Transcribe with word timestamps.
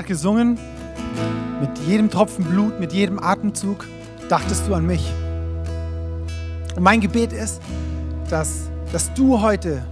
gerade 0.00 0.08
gesungen, 0.08 0.58
mit 1.60 1.70
jedem 1.86 2.08
Tropfen 2.08 2.44
Blut, 2.44 2.80
mit 2.80 2.92
jedem 2.92 3.22
Atemzug 3.22 3.86
dachtest 4.30 4.66
du 4.66 4.74
an 4.74 4.86
mich. 4.86 5.12
Und 6.74 6.82
mein 6.82 7.00
Gebet 7.00 7.32
ist, 7.34 7.60
dass, 8.30 8.70
dass 8.92 9.12
du 9.12 9.42
heute 9.42 9.82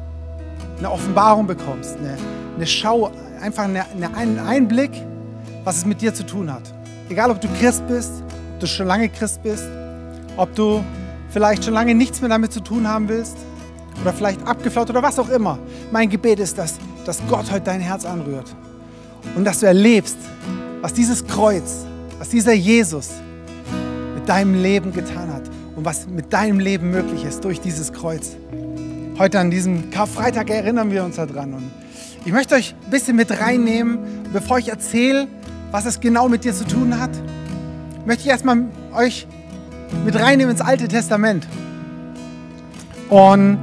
eine 0.78 0.90
Offenbarung 0.90 1.46
bekommst, 1.46 1.98
eine, 1.98 2.16
eine 2.56 2.66
Schau, 2.66 3.10
einfach 3.42 3.64
eine, 3.64 3.84
einen 4.16 4.38
Einblick, 4.38 4.92
was 5.64 5.78
es 5.78 5.84
mit 5.84 6.00
dir 6.00 6.14
zu 6.14 6.24
tun 6.24 6.50
hat. 6.50 6.62
Egal, 7.10 7.30
ob 7.30 7.40
du 7.42 7.48
Christ 7.60 7.86
bist, 7.86 8.22
ob 8.54 8.60
du 8.60 8.66
schon 8.66 8.86
lange 8.86 9.10
Christ 9.10 9.42
bist, 9.42 9.68
ob 10.38 10.54
du 10.54 10.82
vielleicht 11.28 11.64
schon 11.64 11.74
lange 11.74 11.94
nichts 11.94 12.22
mehr 12.22 12.30
damit 12.30 12.52
zu 12.52 12.60
tun 12.60 12.88
haben 12.88 13.10
willst 13.10 13.36
oder 14.00 14.14
vielleicht 14.14 14.46
abgeflaut 14.46 14.88
oder 14.88 15.02
was 15.02 15.18
auch 15.18 15.28
immer. 15.28 15.58
Mein 15.90 16.08
Gebet 16.08 16.38
ist, 16.38 16.56
dass, 16.56 16.78
dass 17.04 17.20
Gott 17.28 17.50
heute 17.50 17.64
dein 17.64 17.80
Herz 17.80 18.06
anrührt 18.06 18.54
und 19.34 19.44
dass 19.44 19.60
du 19.60 19.66
erlebst, 19.66 20.16
was 20.80 20.92
dieses 20.92 21.26
Kreuz, 21.26 21.84
was 22.18 22.28
dieser 22.28 22.52
Jesus 22.52 23.10
mit 24.14 24.28
deinem 24.28 24.54
Leben 24.54 24.92
getan 24.92 25.32
hat 25.32 25.42
und 25.76 25.84
was 25.84 26.06
mit 26.06 26.32
deinem 26.32 26.60
Leben 26.60 26.90
möglich 26.90 27.24
ist 27.24 27.44
durch 27.44 27.60
dieses 27.60 27.92
Kreuz. 27.92 28.36
Heute 29.18 29.40
an 29.40 29.50
diesem 29.50 29.90
Karfreitag 29.90 30.50
erinnern 30.50 30.90
wir 30.90 31.04
uns 31.04 31.16
daran. 31.16 31.54
Und 31.54 31.70
ich 32.24 32.32
möchte 32.32 32.54
euch 32.54 32.74
ein 32.84 32.90
bisschen 32.90 33.16
mit 33.16 33.40
reinnehmen, 33.40 33.98
bevor 34.32 34.58
ich 34.58 34.68
erzähle, 34.68 35.26
was 35.70 35.86
es 35.86 36.00
genau 36.00 36.28
mit 36.28 36.44
dir 36.44 36.54
zu 36.54 36.64
tun 36.64 37.00
hat. 37.00 37.10
Möchte 38.06 38.22
ich 38.22 38.28
erstmal 38.28 38.64
euch 38.94 39.26
mit 40.04 40.14
reinnehmen 40.14 40.52
ins 40.52 40.60
Alte 40.60 40.88
Testament. 40.88 41.46
Und 43.08 43.58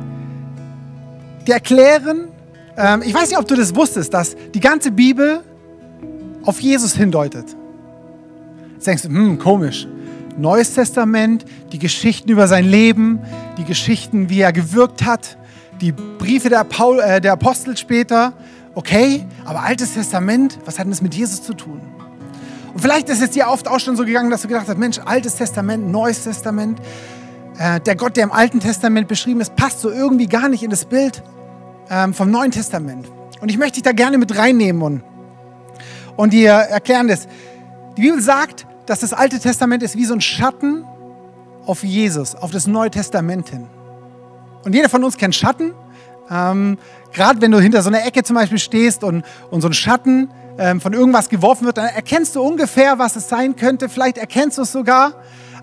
die 1.48 1.52
erklären, 1.52 2.30
ähm, 2.78 3.02
ich 3.06 3.14
weiß 3.14 3.30
nicht, 3.30 3.40
ob 3.40 3.48
du 3.48 3.56
das 3.56 3.76
wusstest, 3.76 4.14
dass 4.14 4.36
die 4.54 4.60
ganze 4.60 4.92
Bibel 4.92 5.42
auf 6.46 6.60
Jesus 6.60 6.96
hindeutet. 6.96 7.56
Jetzt 8.74 8.88
denkst 8.88 9.04
du, 9.04 9.10
hm, 9.10 9.40
komisch. 9.40 9.88
Neues 10.38 10.74
Testament, 10.74 11.46
die 11.72 11.80
Geschichten 11.80 12.30
über 12.30 12.48
sein 12.48 12.66
Leben, 12.66 13.20
die 13.58 13.64
Geschichten, 13.64 14.30
wie 14.30 14.42
er 14.42 14.52
gewirkt 14.52 15.06
hat, 15.06 15.38
die 15.82 15.92
Briefe 15.92 16.50
der, 16.50 16.64
Paul, 16.64 17.00
äh, 17.00 17.22
der 17.22 17.34
Apostel 17.34 17.78
später. 17.78 18.34
Okay, 18.74 19.26
aber 19.46 19.64
Altes 19.64 19.94
Testament, 19.94 20.60
was 20.66 20.78
hat 20.78 20.86
denn 20.86 20.92
das 20.92 21.02
mit 21.02 21.16
Jesus 21.16 21.42
zu 21.42 21.54
tun? 21.54 21.82
Und 22.74 22.82
vielleicht 22.82 23.08
ist 23.08 23.22
es 23.22 23.32
dir 23.32 23.48
oft 23.48 23.70
auch 23.70 23.80
schon 23.80 23.96
so 23.96 24.04
gegangen, 24.04 24.30
dass 24.30 24.42
du 24.42 24.50
gedacht 24.50 24.68
hast, 24.68 24.78
Mensch, 24.78 25.00
Altes 25.00 25.36
Testament, 25.36 25.90
Neues 25.90 26.24
Testament, 26.26 26.80
äh, 27.58 27.80
der 27.80 27.96
Gott, 27.96 28.18
der 28.18 28.26
im 28.26 28.34
Alten 28.34 28.60
Testament 28.60 29.08
beschrieben 29.08 29.40
ist, 29.40 29.56
passt 29.56 29.80
so 29.80 29.90
irgendwie 29.90 30.28
gar 30.28 30.50
nicht 30.50 30.64
in 30.64 30.70
das 30.70 30.84
Bild 30.84 31.24
ähm, 31.90 32.14
vom 32.14 32.30
Neuen 32.30 32.52
Testament. 32.52 33.08
Und 33.40 33.50
ich 33.50 33.58
möchte 33.58 33.76
dich 33.76 33.84
da 33.84 33.94
gerne 33.94 34.18
mit 34.18 34.38
reinnehmen 34.38 34.82
und, 34.82 35.04
und 36.16 36.34
dir 36.34 36.52
erklären 36.52 37.08
das. 37.08 37.28
Die 37.98 38.02
Bibel 38.02 38.22
sagt, 38.22 38.66
dass 38.86 39.00
das 39.00 39.14
Alte 39.14 39.40
Testament 39.40 39.84
ist 39.84 39.96
wie 39.96 40.06
so 40.06 40.14
ein 40.14 40.22
Schatten 40.22 40.86
auf 41.66 41.84
Jesus, 41.84 42.36
auf 42.36 42.52
das 42.52 42.68
Neue 42.68 42.92
Testament 42.92 43.50
hin. 43.50 43.68
Und 44.64 44.74
jeder 44.74 44.90
von 44.90 45.04
uns 45.04 45.18
kennt 45.18 45.36
Schatten. 45.36 45.74
Ähm, 46.30 46.78
Gerade 47.14 47.42
wenn 47.42 47.52
du 47.52 47.60
hinter 47.60 47.82
so 47.82 47.90
einer 47.90 48.06
Ecke 48.06 48.24
zum 48.24 48.36
Beispiel 48.36 48.60
stehst 48.60 49.04
und, 49.04 49.24
und 49.50 49.62
so 49.62 49.70
ein 49.70 49.74
Schatten 49.74 50.30
ähm, 50.58 50.82
von 50.82 50.94
irgendwas 50.94 51.30
geworfen 51.30 51.66
wird, 51.66 51.78
dann 51.78 51.88
erkennst 51.88 52.36
du 52.36 52.42
ungefähr, 52.42 53.00
was 53.00 53.16
es 53.16 53.30
sein 53.30 53.56
könnte. 53.56 53.90
Vielleicht 53.90 54.18
erkennst 54.18 54.58
du 54.58 54.64
es 54.64 54.72
sogar, 54.72 55.14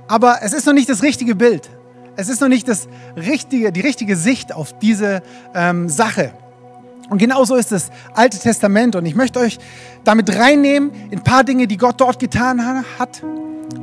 aber 0.08 0.38
es 0.42 0.52
ist 0.52 0.66
noch 0.66 0.72
nicht 0.72 0.88
das 0.88 1.02
richtige 1.02 1.34
Bild. 1.34 1.68
Es 2.16 2.28
ist 2.28 2.40
noch 2.40 2.48
nicht 2.48 2.68
das 2.68 2.88
richtige, 3.16 3.72
die 3.72 3.80
richtige 3.80 4.16
Sicht 4.16 4.54
auf 4.54 4.78
diese 4.78 5.22
ähm, 5.54 5.88
Sache. 5.88 6.32
Und 7.12 7.18
genauso 7.18 7.56
ist 7.56 7.72
das 7.72 7.90
Alte 8.14 8.38
Testament. 8.38 8.96
Und 8.96 9.04
ich 9.04 9.14
möchte 9.14 9.38
euch 9.38 9.58
damit 10.02 10.34
reinnehmen 10.34 10.90
in 11.10 11.18
ein 11.18 11.22
paar 11.22 11.44
Dinge, 11.44 11.66
die 11.66 11.76
Gott 11.76 12.00
dort 12.00 12.18
getan 12.18 12.64
hat 12.98 13.22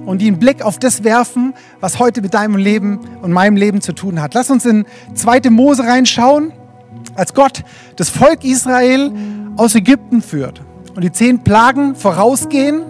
und 0.07 0.19
die 0.19 0.25
einen 0.25 0.39
Blick 0.39 0.63
auf 0.63 0.79
das 0.79 1.03
werfen, 1.03 1.53
was 1.79 1.99
heute 1.99 2.23
mit 2.23 2.33
deinem 2.33 2.55
Leben 2.55 2.99
und 3.21 3.31
meinem 3.31 3.55
Leben 3.55 3.81
zu 3.81 3.93
tun 3.93 4.19
hat. 4.19 4.33
Lass 4.33 4.49
uns 4.49 4.65
in 4.65 4.83
2. 5.13 5.51
Mose 5.51 5.83
reinschauen, 5.83 6.53
als 7.13 7.35
Gott 7.35 7.63
das 7.97 8.09
Volk 8.09 8.43
Israel 8.43 9.11
aus 9.57 9.75
Ägypten 9.75 10.23
führt 10.23 10.63
und 10.95 11.03
die 11.03 11.11
zehn 11.11 11.43
Plagen 11.43 11.93
vorausgehen. 11.93 12.81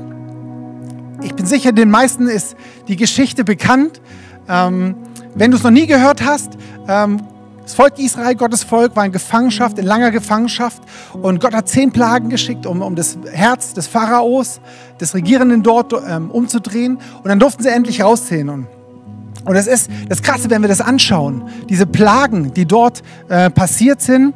Ich 1.22 1.36
bin 1.36 1.48
sicher, 1.48 1.74
den 1.74 1.92
meisten 1.92 2.30
ist 2.30 2.56
die 2.88 2.96
Geschichte 2.96 3.44
bekannt. 3.44 4.00
Ähm, 4.48 4.96
wenn 5.36 5.52
du 5.52 5.58
es 5.58 5.64
noch 5.64 5.72
nie 5.72 5.86
gehört 5.86 6.24
hast, 6.24 6.54
ähm, 6.88 7.20
das 7.70 7.76
Volk 7.76 8.00
Israel, 8.00 8.34
Gottes 8.34 8.64
Volk, 8.64 8.96
war 8.96 9.06
in 9.06 9.12
Gefangenschaft, 9.12 9.78
in 9.78 9.86
langer 9.86 10.10
Gefangenschaft. 10.10 10.82
Und 11.22 11.40
Gott 11.40 11.54
hat 11.54 11.68
zehn 11.68 11.92
Plagen 11.92 12.30
geschickt, 12.30 12.66
um, 12.66 12.82
um 12.82 12.96
das 12.96 13.16
Herz 13.32 13.76
des 13.76 13.86
Pharaos, 13.86 14.60
des 15.00 15.14
Regierenden 15.14 15.62
dort 15.62 15.94
ähm, 15.94 16.32
umzudrehen. 16.32 16.98
Und 17.18 17.28
dann 17.28 17.38
durften 17.38 17.62
sie 17.62 17.70
endlich 17.70 18.02
rausziehen. 18.02 18.50
Und, 18.50 18.66
und 19.46 19.54
das 19.54 19.68
ist 19.68 19.92
das 20.08 20.24
Krasse, 20.24 20.50
wenn 20.50 20.64
wir 20.64 20.68
das 20.68 20.82
anschauen. 20.82 21.44
Diese 21.70 21.86
Plagen, 21.86 22.56
die 22.56 22.66
dort 22.66 23.04
äh, 23.28 23.52
passiert 23.52 24.02
sind, 24.02 24.34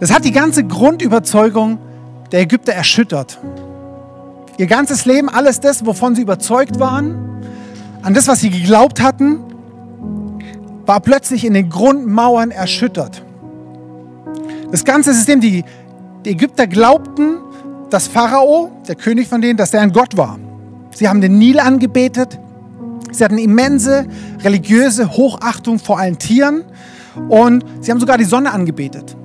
das 0.00 0.12
hat 0.12 0.24
die 0.24 0.32
ganze 0.32 0.64
Grundüberzeugung 0.64 1.78
der 2.32 2.40
Ägypter 2.40 2.72
erschüttert. 2.72 3.38
Ihr 4.58 4.66
ganzes 4.66 5.04
Leben, 5.04 5.28
alles 5.28 5.60
das, 5.60 5.86
wovon 5.86 6.16
sie 6.16 6.22
überzeugt 6.22 6.80
waren, 6.80 7.44
an 8.02 8.12
das, 8.12 8.26
was 8.26 8.40
sie 8.40 8.50
geglaubt 8.50 9.00
hatten, 9.00 9.49
war 10.86 11.00
plötzlich 11.00 11.44
in 11.44 11.54
den 11.54 11.68
Grundmauern 11.68 12.50
erschüttert. 12.50 13.22
Das 14.70 14.84
ganze 14.84 15.12
System, 15.12 15.40
die, 15.40 15.64
die 16.24 16.30
Ägypter 16.30 16.66
glaubten, 16.66 17.38
dass 17.90 18.06
Pharao, 18.06 18.70
der 18.86 18.94
König 18.94 19.28
von 19.28 19.40
denen, 19.40 19.56
dass 19.56 19.72
der 19.72 19.80
ein 19.80 19.92
Gott 19.92 20.16
war. 20.16 20.38
Sie 20.94 21.08
haben 21.08 21.20
den 21.20 21.38
Nil 21.38 21.58
angebetet. 21.58 22.38
Sie 23.10 23.24
hatten 23.24 23.38
immense 23.38 24.06
religiöse 24.42 25.10
Hochachtung 25.10 25.78
vor 25.78 25.98
allen 25.98 26.18
Tieren 26.18 26.64
und 27.28 27.64
sie 27.80 27.90
haben 27.90 27.98
sogar 27.98 28.18
die 28.18 28.24
Sonne 28.24 28.52
angebetet. 28.52 29.16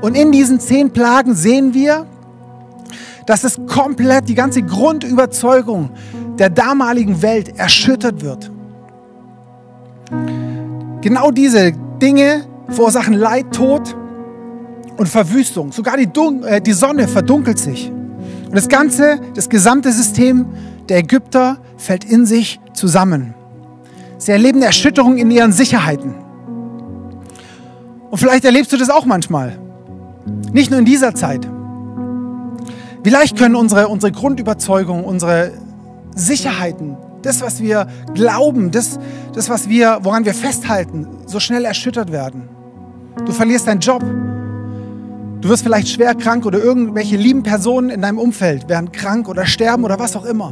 Und 0.00 0.16
in 0.16 0.32
diesen 0.32 0.60
zehn 0.60 0.90
Plagen 0.92 1.34
sehen 1.34 1.74
wir, 1.74 2.06
dass 3.26 3.44
es 3.44 3.58
komplett 3.66 4.28
die 4.28 4.34
ganze 4.34 4.62
Grundüberzeugung 4.62 5.90
der 6.38 6.50
damaligen 6.50 7.20
Welt 7.22 7.58
erschüttert 7.58 8.22
wird. 8.22 8.50
Genau 11.00 11.30
diese 11.30 11.72
Dinge 12.00 12.44
verursachen 12.68 13.14
Leid, 13.14 13.52
Tod 13.52 13.96
und 14.96 15.08
Verwüstung. 15.08 15.72
Sogar 15.72 15.96
die, 15.96 16.06
Dun 16.06 16.42
äh, 16.42 16.60
die 16.60 16.72
Sonne 16.72 17.08
verdunkelt 17.08 17.58
sich. 17.58 17.90
Und 17.90 18.54
das 18.54 18.68
ganze, 18.68 19.20
das 19.34 19.48
gesamte 19.48 19.92
System 19.92 20.46
der 20.88 20.98
Ägypter 20.98 21.58
fällt 21.76 22.04
in 22.04 22.26
sich 22.26 22.60
zusammen. 22.74 23.34
Sie 24.18 24.32
erleben 24.32 24.60
Erschütterung 24.60 25.16
in 25.16 25.30
ihren 25.30 25.52
Sicherheiten. 25.52 26.14
Und 28.10 28.18
vielleicht 28.18 28.44
erlebst 28.44 28.72
du 28.72 28.76
das 28.76 28.90
auch 28.90 29.06
manchmal. 29.06 29.58
Nicht 30.52 30.70
nur 30.70 30.80
in 30.80 30.84
dieser 30.84 31.14
Zeit. 31.14 31.48
Vielleicht 33.02 33.38
können 33.38 33.54
unsere, 33.54 33.88
unsere 33.88 34.12
Grundüberzeugungen, 34.12 35.04
unsere 35.04 35.52
Sicherheiten 36.14 36.96
das, 37.22 37.42
was 37.42 37.60
wir 37.60 37.86
glauben, 38.14 38.70
das, 38.70 38.98
das 39.32 39.48
was 39.50 39.68
wir, 39.68 39.98
woran 40.02 40.24
wir 40.24 40.34
festhalten, 40.34 41.06
so 41.26 41.40
schnell 41.40 41.64
erschüttert 41.64 42.12
werden. 42.12 42.48
Du 43.26 43.32
verlierst 43.32 43.66
deinen 43.66 43.80
Job. 43.80 44.02
Du 45.40 45.48
wirst 45.48 45.62
vielleicht 45.62 45.88
schwer 45.88 46.14
krank 46.14 46.44
oder 46.44 46.58
irgendwelche 46.58 47.16
lieben 47.16 47.42
Personen 47.42 47.88
in 47.90 48.02
deinem 48.02 48.18
Umfeld 48.18 48.68
werden 48.68 48.92
krank 48.92 49.28
oder 49.28 49.46
sterben 49.46 49.84
oder 49.84 49.98
was 49.98 50.14
auch 50.16 50.24
immer. 50.24 50.50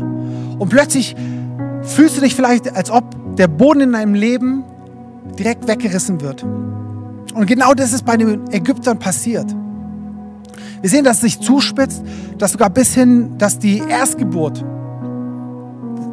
Und 0.58 0.68
plötzlich 0.70 1.14
fühlst 1.82 2.16
du 2.16 2.20
dich 2.22 2.34
vielleicht, 2.34 2.74
als 2.74 2.90
ob 2.90 3.36
der 3.36 3.48
Boden 3.48 3.82
in 3.82 3.92
deinem 3.92 4.14
Leben 4.14 4.64
direkt 5.38 5.68
weggerissen 5.68 6.20
wird. 6.20 6.42
Und 7.34 7.46
genau 7.46 7.74
das 7.74 7.92
ist 7.92 8.04
bei 8.04 8.16
den 8.16 8.50
Ägyptern 8.50 8.98
passiert. 8.98 9.54
Wir 10.80 10.90
sehen, 10.90 11.04
dass 11.04 11.16
es 11.16 11.22
sich 11.22 11.40
zuspitzt, 11.40 12.02
dass 12.38 12.52
sogar 12.52 12.70
bis 12.70 12.94
hin, 12.94 13.36
dass 13.38 13.58
die 13.58 13.82
Erstgeburt 13.88 14.64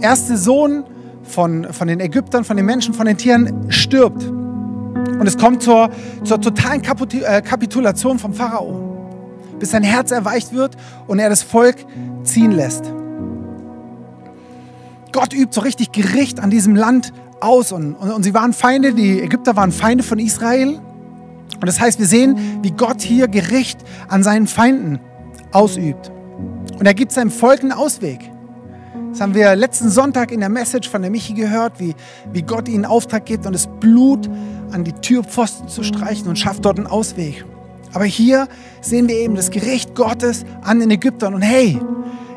erste 0.01 0.38
Sohn 0.38 0.83
von, 1.24 1.71
von 1.71 1.88
den 1.88 2.00
Ägyptern, 2.00 2.44
von 2.44 2.57
den 2.57 2.65
Menschen, 2.65 2.94
von 2.94 3.06
den 3.06 3.18
Tieren 3.18 3.71
stirbt. 3.71 4.24
Und 4.24 5.27
es 5.27 5.38
kommt 5.38 5.63
zur, 5.63 5.89
zur 6.24 6.42
totalen 6.42 6.81
äh, 6.83 7.42
Kapitulation 7.42 8.19
vom 8.19 8.33
Pharao, 8.33 9.07
bis 9.59 9.71
sein 9.71 9.83
Herz 9.83 10.12
erweicht 10.12 10.53
wird 10.53 10.75
und 11.07 11.19
er 11.19 11.30
das 11.30 11.44
Volk 11.44 11.77
ziehen 12.24 12.51
lässt. 12.51 12.92
Gott 15.12 15.33
übt 15.33 15.53
so 15.53 15.62
richtig 15.62 15.92
Gericht 15.92 16.39
an 16.39 16.50
diesem 16.50 16.75
Land 16.75 17.13
aus 17.39 17.71
und, 17.71 17.95
und, 17.95 18.12
und 18.12 18.24
sie 18.24 18.33
waren 18.33 18.53
Feinde, 18.53 18.94
die 18.94 19.21
Ägypter 19.21 19.56
waren 19.56 19.71
Feinde 19.71 20.03
von 20.03 20.19
Israel. 20.19 20.80
Und 21.53 21.65
das 21.65 21.80
heißt, 21.80 22.00
wir 22.00 22.07
sehen, 22.07 22.59
wie 22.62 22.71
Gott 22.71 23.01
hier 23.01 23.27
Gericht 23.27 23.80
an 24.09 24.24
seinen 24.24 24.48
Feinden 24.48 25.00
ausübt. 25.51 26.12
Und 26.77 26.86
er 26.86 26.94
gibt 26.94 27.13
seinem 27.13 27.31
Volk 27.31 27.62
einen 27.62 27.71
Ausweg. 27.71 28.19
Das 29.15 29.21
haben 29.21 29.33
wir 29.33 29.56
letzten 29.56 29.89
Sonntag 29.89 30.33
in 30.33 30.41
der 30.41 30.50
Message 30.50 30.89
von 30.89 31.01
der 31.01 31.09
Michi 31.09 31.31
gehört, 31.31 31.79
wie, 31.79 31.95
wie 32.33 32.41
Gott 32.41 32.67
ihnen 32.67 32.83
Auftrag 32.83 33.25
gibt 33.25 33.45
und 33.45 33.53
das 33.53 33.65
Blut 33.79 34.29
an 34.73 34.83
die 34.83 34.91
Türpfosten 34.91 35.69
zu 35.69 35.83
streichen 35.83 36.27
und 36.27 36.38
schafft 36.38 36.65
dort 36.65 36.77
einen 36.77 36.88
Ausweg. 36.88 37.45
Aber 37.94 38.03
hier 38.03 38.50
sehen 38.81 39.07
wir 39.07 39.15
eben 39.15 39.35
das 39.35 39.51
Gericht 39.51 39.95
Gottes 39.95 40.44
an 40.63 40.81
den 40.81 40.91
Ägyptern. 40.91 41.33
Und 41.33 41.44
hey, 41.44 41.79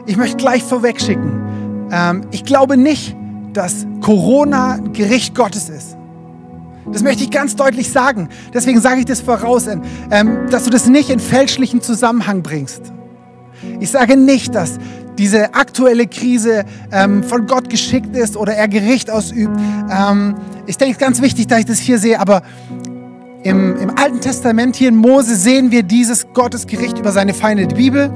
ich 0.06 0.16
möchte 0.16 0.36
gleich 0.36 0.62
vorweg 0.62 1.00
schicken, 1.00 1.88
ähm, 1.90 2.20
ich 2.30 2.44
glaube 2.44 2.76
nicht, 2.76 3.16
dass 3.54 3.84
Corona 4.00 4.76
Gericht 4.92 5.34
Gottes 5.34 5.68
ist. 5.68 5.96
Das 6.92 7.02
möchte 7.02 7.24
ich 7.24 7.32
ganz 7.32 7.56
deutlich 7.56 7.90
sagen. 7.90 8.28
Deswegen 8.54 8.80
sage 8.80 9.00
ich 9.00 9.04
das 9.04 9.20
voraus, 9.20 9.66
ähm, 9.66 10.46
dass 10.48 10.62
du 10.62 10.70
das 10.70 10.86
nicht 10.86 11.10
in 11.10 11.18
fälschlichen 11.18 11.82
Zusammenhang 11.82 12.44
bringst. 12.44 12.92
Ich 13.80 13.90
sage 13.90 14.16
nicht, 14.16 14.54
dass 14.54 14.78
diese 15.18 15.54
aktuelle 15.54 16.06
Krise 16.06 16.64
ähm, 16.92 17.24
von 17.24 17.46
Gott 17.46 17.68
geschickt 17.68 18.16
ist 18.16 18.36
oder 18.36 18.54
er 18.54 18.68
Gericht 18.68 19.10
ausübt. 19.10 19.54
Ähm, 19.90 20.36
ich 20.66 20.76
denke, 20.76 20.92
es 20.92 20.98
ist 20.98 21.04
ganz 21.04 21.20
wichtig, 21.20 21.48
dass 21.48 21.60
ich 21.60 21.66
das 21.66 21.78
hier 21.78 21.98
sehe, 21.98 22.20
aber 22.20 22.42
im, 23.42 23.76
im 23.76 23.90
Alten 23.96 24.20
Testament, 24.20 24.76
hier 24.76 24.88
in 24.88 24.96
Mose, 24.96 25.36
sehen 25.36 25.70
wir 25.70 25.82
dieses 25.82 26.26
Gottesgericht 26.34 26.98
über 26.98 27.12
seine 27.12 27.34
Feinde. 27.34 27.66
Die 27.66 27.74
Bibel 27.74 28.10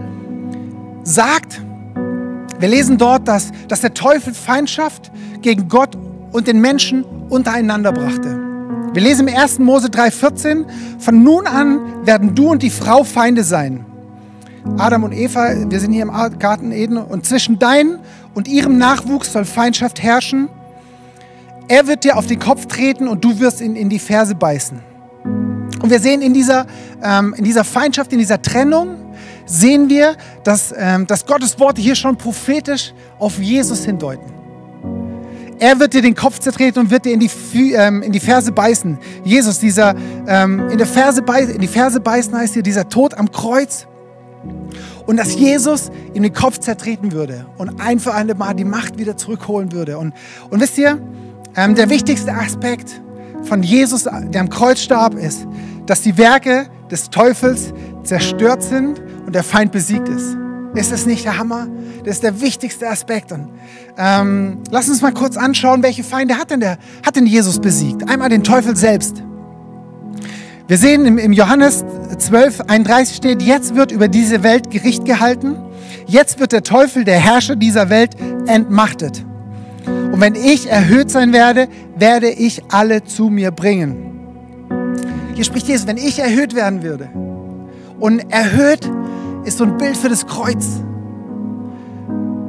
sagt, 1.03 1.63
wir 2.59 2.69
lesen 2.69 2.99
dort, 2.99 3.27
dass, 3.27 3.51
dass 3.69 3.81
der 3.81 3.95
Teufel 3.95 4.35
Feindschaft 4.35 5.11
gegen 5.41 5.69
Gott 5.69 5.97
und 6.33 6.47
den 6.47 6.61
Menschen 6.61 7.05
untereinander 7.29 7.93
brachte. 7.93 8.39
Wir 8.93 9.03
lesen 9.03 9.27
im 9.27 9.35
1. 9.35 9.59
Mose 9.59 9.89
3,14, 9.89 10.67
von 10.99 11.23
nun 11.23 11.47
an 11.47 11.81
werden 12.07 12.35
du 12.35 12.51
und 12.51 12.63
die 12.63 12.71
Frau 12.71 13.05
Feinde 13.05 13.43
sein. 13.43 13.87
Adam 14.79 15.05
und 15.05 15.13
Eva, 15.13 15.55
wir 15.69 15.81
sind 15.81 15.93
hier 15.93 16.03
im 16.03 16.13
Garten 16.39 16.73
Eden 16.73 16.97
und 16.97 17.27
zwischen 17.27 17.59
deinem 17.59 17.99
und 18.35 18.49
ihrem 18.49 18.79
Nachwuchs 18.79 19.33
soll 19.33 19.45
Feindschaft 19.45 20.03
herrschen. 20.03 20.49
Er 21.69 21.87
wird 21.87 22.05
dir 22.05 22.17
auf 22.17 22.27
den 22.27 22.39
Kopf 22.39 22.67
treten 22.67 23.09
und 23.09 23.25
du 23.25 23.41
wirst 23.41 23.61
ihn 23.61 23.77
in 23.77 23.89
die 23.89 23.99
Ferse 23.99 24.35
beißen. 24.35 24.81
Und 25.25 25.91
wir 25.91 25.99
sehen 25.99 26.23
in 26.23 26.33
dieser, 26.33 26.67
ähm, 27.03 27.35
in 27.37 27.45
dieser 27.45 27.65
Feindschaft, 27.65 28.13
in 28.13 28.19
dieser 28.19 28.41
Trennung, 28.41 28.97
sehen 29.47 29.89
wir, 29.89 30.17
dass, 30.45 30.73
ähm, 30.77 31.07
dass 31.07 31.27
Gottes 31.27 31.59
Worte 31.59 31.81
hier 31.81 31.97
schon 31.97 32.17
prophetisch 32.17 32.95
auf 33.19 33.39
Jesus 33.39 33.85
hindeuten. 33.85 34.33
Er 35.59 35.79
wird 35.79 35.95
dir 35.95 36.03
den 36.03 36.15
Kopf 36.15 36.39
zertreten 36.39 36.81
und 36.81 36.91
wird 36.91 37.05
dir 37.05 37.13
in 37.13 37.21
die, 37.21 37.31
ähm, 37.75 38.03
in 38.03 38.13
die 38.13 38.21
Ferse 38.21 38.53
beißen. 38.53 38.99
Jesus, 39.25 39.59
dieser 39.59 39.95
ähm, 40.27 40.69
in, 40.71 40.79
der 40.79 40.87
Ferse 40.87 41.23
in 41.53 41.61
die 41.61 41.69
Ferse 41.69 42.01
beißen 42.01 42.37
heißt 42.37 42.55
hier 42.55 42.63
dieser 42.63 42.89
Tod 42.89 43.15
am 43.15 43.31
Kreuz. 43.31 43.87
Und 45.07 45.17
dass 45.17 45.35
Jesus 45.35 45.91
ihm 46.15 46.23
den 46.23 46.33
Kopf 46.33 46.59
zertreten 46.59 47.13
würde 47.13 47.47
und 47.59 47.81
ein 47.81 47.99
für 47.99 48.15
alle 48.15 48.35
Mal 48.35 48.55
die 48.55 48.65
Macht 48.65 48.99
wieder 48.99 49.17
zurückholen 49.17 49.73
würde. 49.73 49.99
Und, 49.99 50.15
und 50.51 50.61
wisst 50.61 50.79
ihr, 50.79 51.01
ähm, 51.57 51.75
der 51.75 51.91
wichtigste 51.91 52.33
Aspekt 52.33 53.03
von 53.43 53.63
Jesus, 53.63 54.05
der 54.05 54.41
am 54.41 54.49
Kreuz 54.49 54.81
starb, 54.81 55.15
ist, 55.15 55.47
dass 55.87 56.03
die 56.03 56.17
Werke 56.17 56.67
des 56.91 57.11
Teufels 57.11 57.73
zerstört 58.05 58.63
sind 58.63 59.03
und 59.27 59.35
der 59.35 59.43
Feind 59.43 59.73
besiegt 59.73 60.09
ist. 60.09 60.37
Ist 60.75 60.91
das 60.91 61.05
nicht 61.05 61.25
der 61.25 61.39
Hammer? 61.39 61.69
Das 62.05 62.15
ist 62.15 62.23
der 62.23 62.41
wichtigste 62.41 62.89
Aspekt. 62.89 63.31
Und 63.33 63.51
ähm, 63.99 64.59
lass 64.71 64.89
uns 64.89 65.03
mal 65.03 65.13
kurz 65.13 65.37
anschauen, 65.37 65.83
welche 65.83 66.03
Feinde 66.03 66.39
hat 66.39 66.51
denn, 66.51 66.61
der, 66.61 66.79
hat 67.05 67.17
denn 67.17 67.27
Jesus 67.27 67.59
besiegt? 67.59 68.09
Einmal 68.09 68.31
den 68.31 68.43
Teufel 68.43 68.75
selbst. 68.77 69.23
Wir 70.73 70.79
sehen 70.79 71.05
im, 71.05 71.33
Johannes 71.35 71.85
12, 72.17 72.63
31 72.63 73.17
steht, 73.17 73.43
jetzt 73.43 73.75
wird 73.75 73.93
über 73.93 74.09
diese 74.09 74.43
Welt 74.43 74.71
Gericht 74.71 75.05
gehalten. 75.05 75.55
Jetzt 76.07 76.41
wird 76.41 76.53
der 76.53 76.63
Teufel, 76.63 77.05
der 77.05 77.19
Herrscher 77.19 77.57
dieser 77.57 77.91
Welt, 77.91 78.17
entmachtet. 78.47 79.23
Und 79.85 80.19
wenn 80.23 80.35
ich 80.35 80.71
erhöht 80.71 81.11
sein 81.11 81.35
werde, 81.35 81.69
werde 81.95 82.31
ich 82.31 82.63
alle 82.71 83.05
zu 83.05 83.29
mir 83.29 83.51
bringen. 83.51 84.19
Hier 85.35 85.45
spricht 85.45 85.69
Jesus, 85.69 85.87
wenn 85.87 85.99
ich 85.99 86.19
erhöht 86.19 86.55
werden 86.55 86.83
würde. 86.83 87.11
Und 88.01 88.21
erhöht 88.33 88.91
ist 89.45 89.59
so 89.59 89.65
ein 89.65 89.77
Bild 89.77 89.99
für 89.99 90.09
das 90.09 90.27
Kreuz. 90.27 90.81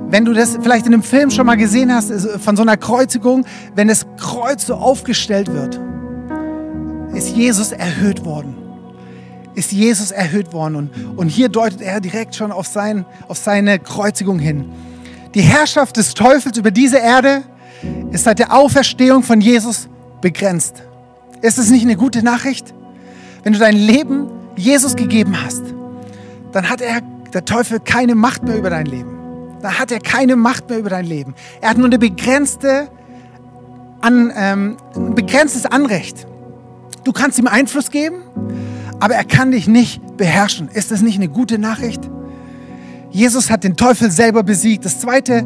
Wenn 0.08 0.24
du 0.24 0.31
das 0.31 0.58
vielleicht 0.62 0.88
in 0.88 0.94
einem 0.94 1.04
Film 1.04 1.30
schon 1.30 1.46
mal 1.46 1.58
gesehen 1.58 1.94
hast, 1.94 2.10
von 2.40 2.56
so 2.56 2.62
einer 2.62 2.78
Kreuzigung, 2.78 3.44
wenn 3.75 3.90
das 3.90 4.06
Kreuz 4.18 4.66
so 4.68 4.75
aufgestellt 4.75 5.54
wird, 5.54 5.78
ist 7.13 7.36
Jesus 7.36 7.71
erhöht 7.71 8.25
worden. 8.25 8.56
Ist 9.56 9.71
Jesus 9.71 10.12
erhöht 10.12 10.51
worden. 10.51 10.75
Und, 10.75 11.18
und 11.18 11.27
hier 11.27 11.50
deutet 11.50 11.81
er 11.81 12.01
direkt 12.01 12.36
schon 12.36 12.51
auf, 12.51 12.68
sein, 12.68 13.06
auf 13.27 13.38
seine 13.38 13.80
Kreuzigung 13.80 14.39
hin. 14.39 14.71
Die 15.36 15.42
Herrschaft 15.42 15.98
des 15.98 16.13
Teufels 16.13 16.57
über 16.57 16.71
diese 16.71 16.98
Erde 16.98 17.44
ist 18.12 18.24
seit 18.24 18.39
der 18.39 18.54
Auferstehung 18.54 19.24
von 19.24 19.42
Jesus 19.42 19.89
begrenzt. 20.21 20.83
Ist 21.42 21.57
es 21.57 21.69
nicht 21.69 21.83
eine 21.83 21.98
gute 21.98 22.24
Nachricht? 22.24 22.74
Wenn 23.44 23.54
du 23.54 23.60
dein 23.60 23.75
Leben 23.75 24.30
Jesus 24.56 24.95
gegeben 24.95 25.36
hast, 25.44 25.63
dann 26.51 26.69
hat 26.69 26.81
er, 26.81 27.01
der 27.33 27.45
Teufel, 27.45 27.80
keine 27.80 28.15
Macht 28.15 28.44
mehr 28.44 28.57
über 28.57 28.69
dein 28.69 28.86
Leben. 28.86 29.10
Dann 29.62 29.80
hat 29.80 29.92
er 29.92 30.00
keine 30.00 30.36
Macht 30.36 30.69
mehr 30.69 30.80
über 30.80 30.89
dein 30.89 31.06
Leben. 31.06 31.36
Er 31.62 31.71
hat 31.71 31.77
nur 31.77 31.88
eine 31.88 31.98
begrenzte, 31.98 32.89
an, 34.01 34.31
ähm, 34.36 34.77
ein 34.95 35.15
begrenztes 35.15 35.65
Anrecht. 35.65 36.27
Du 37.04 37.12
kannst 37.12 37.38
ihm 37.40 37.48
Einfluss 37.48 37.92
geben, 37.92 38.24
aber 39.00 39.16
er 39.16 39.26
kann 39.26 39.52
dich 39.52 39.68
nicht 39.68 40.02
beherrschen. 40.18 40.70
Ist 40.70 40.92
das 40.92 41.02
nicht 41.02 41.16
eine 41.16 41.28
gute 41.28 41.60
Nachricht? 41.60 42.10
Jesus 43.12 43.50
hat 43.50 43.64
den 43.64 43.76
Teufel 43.76 44.10
selber 44.10 44.44
besiegt. 44.44 44.86
Das 44.86 45.00
zweite, 45.00 45.46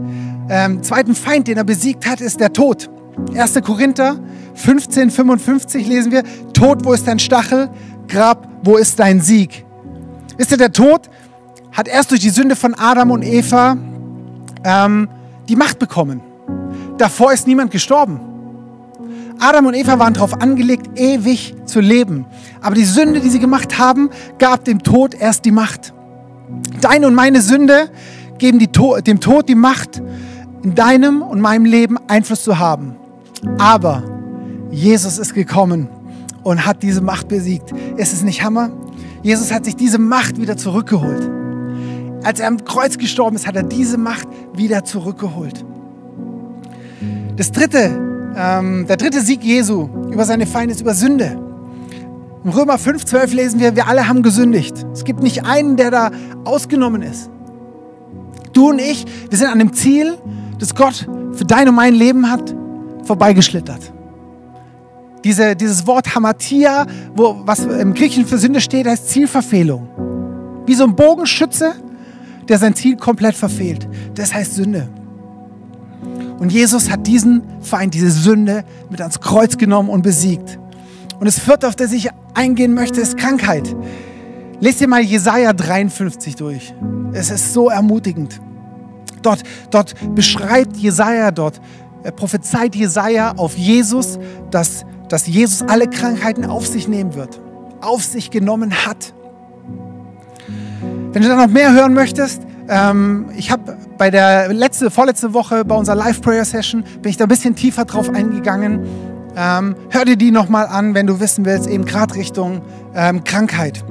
ähm, 0.50 0.84
zweiten 0.84 1.16
Feind, 1.16 1.48
den 1.48 1.58
er 1.58 1.64
besiegt 1.64 2.06
hat, 2.06 2.22
ist 2.22 2.40
der 2.40 2.54
Tod. 2.54 2.90
1. 3.36 3.62
Korinther 3.64 4.20
15, 4.54 5.10
55 5.10 5.88
lesen 5.88 6.12
wir, 6.12 6.24
Tod, 6.54 6.86
wo 6.86 6.94
ist 6.94 7.08
dein 7.08 7.20
Stachel? 7.20 7.70
Grab, 8.08 8.48
wo 8.64 8.78
ist 8.78 9.00
dein 9.00 9.22
Sieg? 9.22 9.66
Wisst 10.38 10.52
ihr, 10.52 10.58
der 10.58 10.72
Tod 10.72 11.10
hat 11.72 11.88
erst 11.88 12.12
durch 12.12 12.22
die 12.22 12.30
Sünde 12.30 12.56
von 12.56 12.74
Adam 12.76 13.12
und 13.12 13.24
Eva 13.24 13.76
ähm, 14.64 15.10
die 15.50 15.56
Macht 15.56 15.80
bekommen. 15.80 16.22
Davor 16.98 17.34
ist 17.34 17.48
niemand 17.48 17.72
gestorben. 17.72 18.20
Adam 19.40 19.66
und 19.66 19.74
Eva 19.74 20.00
waren 20.00 20.14
darauf 20.14 20.42
angelegt, 20.42 21.00
ewig 21.00 21.56
zu 21.66 21.80
leben. 21.80 22.26
Aber 22.62 22.76
die 22.76 22.86
Sünde, 22.86 23.20
die 23.20 23.30
sie 23.30 23.40
gemacht 23.40 23.78
haben, 23.78 24.10
gab 24.40 24.66
dem 24.66 24.84
Tod 24.84 25.14
erst 25.14 25.46
die 25.46 25.52
Macht. 25.52 25.94
Deine 26.82 27.08
und 27.08 27.16
meine 27.16 27.42
Sünde 27.42 27.90
geben 28.38 28.60
to 28.72 29.00
dem 29.02 29.20
Tod 29.20 29.50
die 29.50 29.56
Macht, 29.56 30.02
in 30.64 30.76
deinem 30.76 31.22
und 31.22 31.42
meinem 31.42 31.66
Leben 31.66 31.98
Einfluss 32.08 32.44
zu 32.44 32.58
haben. 32.60 32.96
Aber 33.58 34.04
Jesus 34.72 35.18
ist 35.18 35.34
gekommen 35.34 35.88
und 36.44 36.66
hat 36.66 36.84
diese 36.84 37.02
Macht 37.02 37.28
besiegt. 37.28 37.72
Ist 37.98 38.14
es 38.14 38.24
nicht 38.24 38.44
Hammer? 38.44 38.72
Jesus 39.24 39.52
hat 39.52 39.66
sich 39.66 39.76
diese 39.76 40.00
Macht 40.00 40.40
wieder 40.40 40.58
zurückgeholt. 40.58 41.30
Als 42.24 42.40
er 42.40 42.48
am 42.48 42.64
Kreuz 42.64 42.98
gestorben 42.98 43.36
ist, 43.36 43.48
hat 43.48 43.56
er 43.56 43.64
diese 43.64 43.98
Macht 43.98 44.28
wieder 44.54 44.84
zurückgeholt. 44.84 45.64
Das 47.36 47.52
dritte, 47.52 48.17
ähm, 48.38 48.86
der 48.88 48.98
dritte 48.98 49.22
Sieg 49.22 49.44
Jesu 49.44 49.90
über 50.12 50.26
seine 50.26 50.46
Feinde 50.46 50.74
ist 50.74 50.82
über 50.82 50.94
Sünde. 50.94 51.38
Im 52.44 52.52
Römer 52.52 52.76
5,12 52.76 53.36
lesen 53.36 53.60
wir, 53.60 53.76
wir 53.76 53.88
alle 53.88 54.08
haben 54.08 54.22
gesündigt. 54.22 54.86
Es 54.94 55.04
gibt 55.04 55.22
nicht 55.22 55.46
einen, 55.46 55.76
der 55.76 55.92
da 55.92 56.12
ausgenommen 56.46 57.02
ist. 57.02 57.30
Du 58.54 58.70
und 58.70 58.80
ich, 58.80 59.06
wir 59.30 59.38
sind 59.38 59.50
an 59.50 59.60
dem 59.60 59.74
Ziel, 59.74 60.18
das 60.60 60.74
Gott 60.74 61.08
für 61.34 61.46
dein 61.46 61.68
und 61.68 61.76
mein 61.76 61.94
Leben 61.94 62.30
hat, 62.30 62.56
vorbeigeschlittert. 63.04 63.92
Diese, 65.24 65.56
dieses 65.56 65.86
Wort 65.88 66.16
Hamatia, 66.16 66.86
wo, 67.16 67.42
was 67.44 67.66
im 67.66 67.94
Griechischen 67.94 68.26
für 68.26 68.38
Sünde 68.38 68.62
steht, 68.62 68.88
heißt 68.88 69.10
Zielverfehlung. 69.10 70.64
Wie 70.66 70.76
so 70.76 70.84
ein 70.84 70.96
Bogenschütze, 70.96 71.74
der 72.48 72.58
sein 72.60 72.76
Ziel 72.76 72.96
komplett 72.98 73.36
verfehlt. 73.36 73.88
Das 74.16 74.34
heißt 74.34 74.56
Sünde. 74.56 74.88
Und 76.40 76.52
Jesus 76.52 76.90
hat 76.90 77.08
diesen 77.08 77.44
Feind, 77.62 77.94
diese 77.94 78.12
Sünde 78.12 78.64
mit 78.90 79.02
ans 79.02 79.20
Kreuz 79.20 79.58
genommen 79.58 79.90
und 79.90 80.02
besiegt. 80.02 80.60
Und 81.20 81.26
das 81.26 81.40
vierte, 81.40 81.68
auf 81.68 81.76
das 81.76 81.92
ich 81.92 82.10
eingehen 82.34 82.74
möchte, 82.74 83.02
ist 83.02 83.18
Krankheit. 83.18 83.76
Lest 84.60 84.80
dir 84.80 84.88
mal 84.88 85.02
Jesaja 85.02 85.54
53 85.54 86.36
durch. 86.36 86.74
Es 87.14 87.30
ist 87.30 87.54
so 87.54 87.70
ermutigend. 87.70 88.40
Dort, 89.22 89.44
dort 89.72 89.94
beschreibt 90.16 90.78
Jesaja 90.78 91.32
dort, 91.32 91.60
prophezeit 92.16 92.76
Jesaja 92.76 93.34
auf 93.36 93.58
Jesus, 93.58 94.20
dass, 94.52 94.86
dass 95.10 95.28
Jesus 95.28 95.64
alle 95.64 95.88
Krankheiten 95.88 96.46
auf 96.46 96.68
sich 96.68 96.88
nehmen 96.88 97.16
wird, 97.16 97.42
auf 97.82 98.04
sich 98.04 98.32
genommen 98.32 98.86
hat. 98.86 99.14
Wenn 101.12 101.22
du 101.22 101.28
da 101.28 101.36
noch 101.36 101.52
mehr 101.52 101.74
hören 101.74 101.94
möchtest, 101.94 102.44
ähm, 102.70 103.30
ich 103.36 103.52
habe 103.52 103.78
bei 103.98 104.10
der 104.10 104.54
letzte, 104.54 104.92
vorletzte 104.92 105.34
Woche 105.34 105.64
bei 105.66 105.76
unserer 105.76 105.96
Live 105.96 106.22
Prayer 106.22 106.46
Session 106.46 106.84
bin 107.02 107.10
ich 107.10 107.18
da 107.18 107.26
ein 107.26 107.30
bisschen 107.30 107.56
tiefer 107.56 107.86
drauf 107.86 108.10
eingegangen. 108.10 108.86
Ähm, 109.36 109.76
hör 109.90 110.06
dir 110.06 110.18
die 110.18 110.32
nochmal 110.32 110.68
an, 110.68 110.94
wenn 110.94 111.08
du 111.08 111.20
wissen 111.20 111.46
willst, 111.46 111.68
eben 111.68 111.86
gerade 111.86 112.16
Richtung 112.16 112.62
ähm, 112.96 113.24
Krankheit. 113.24 113.84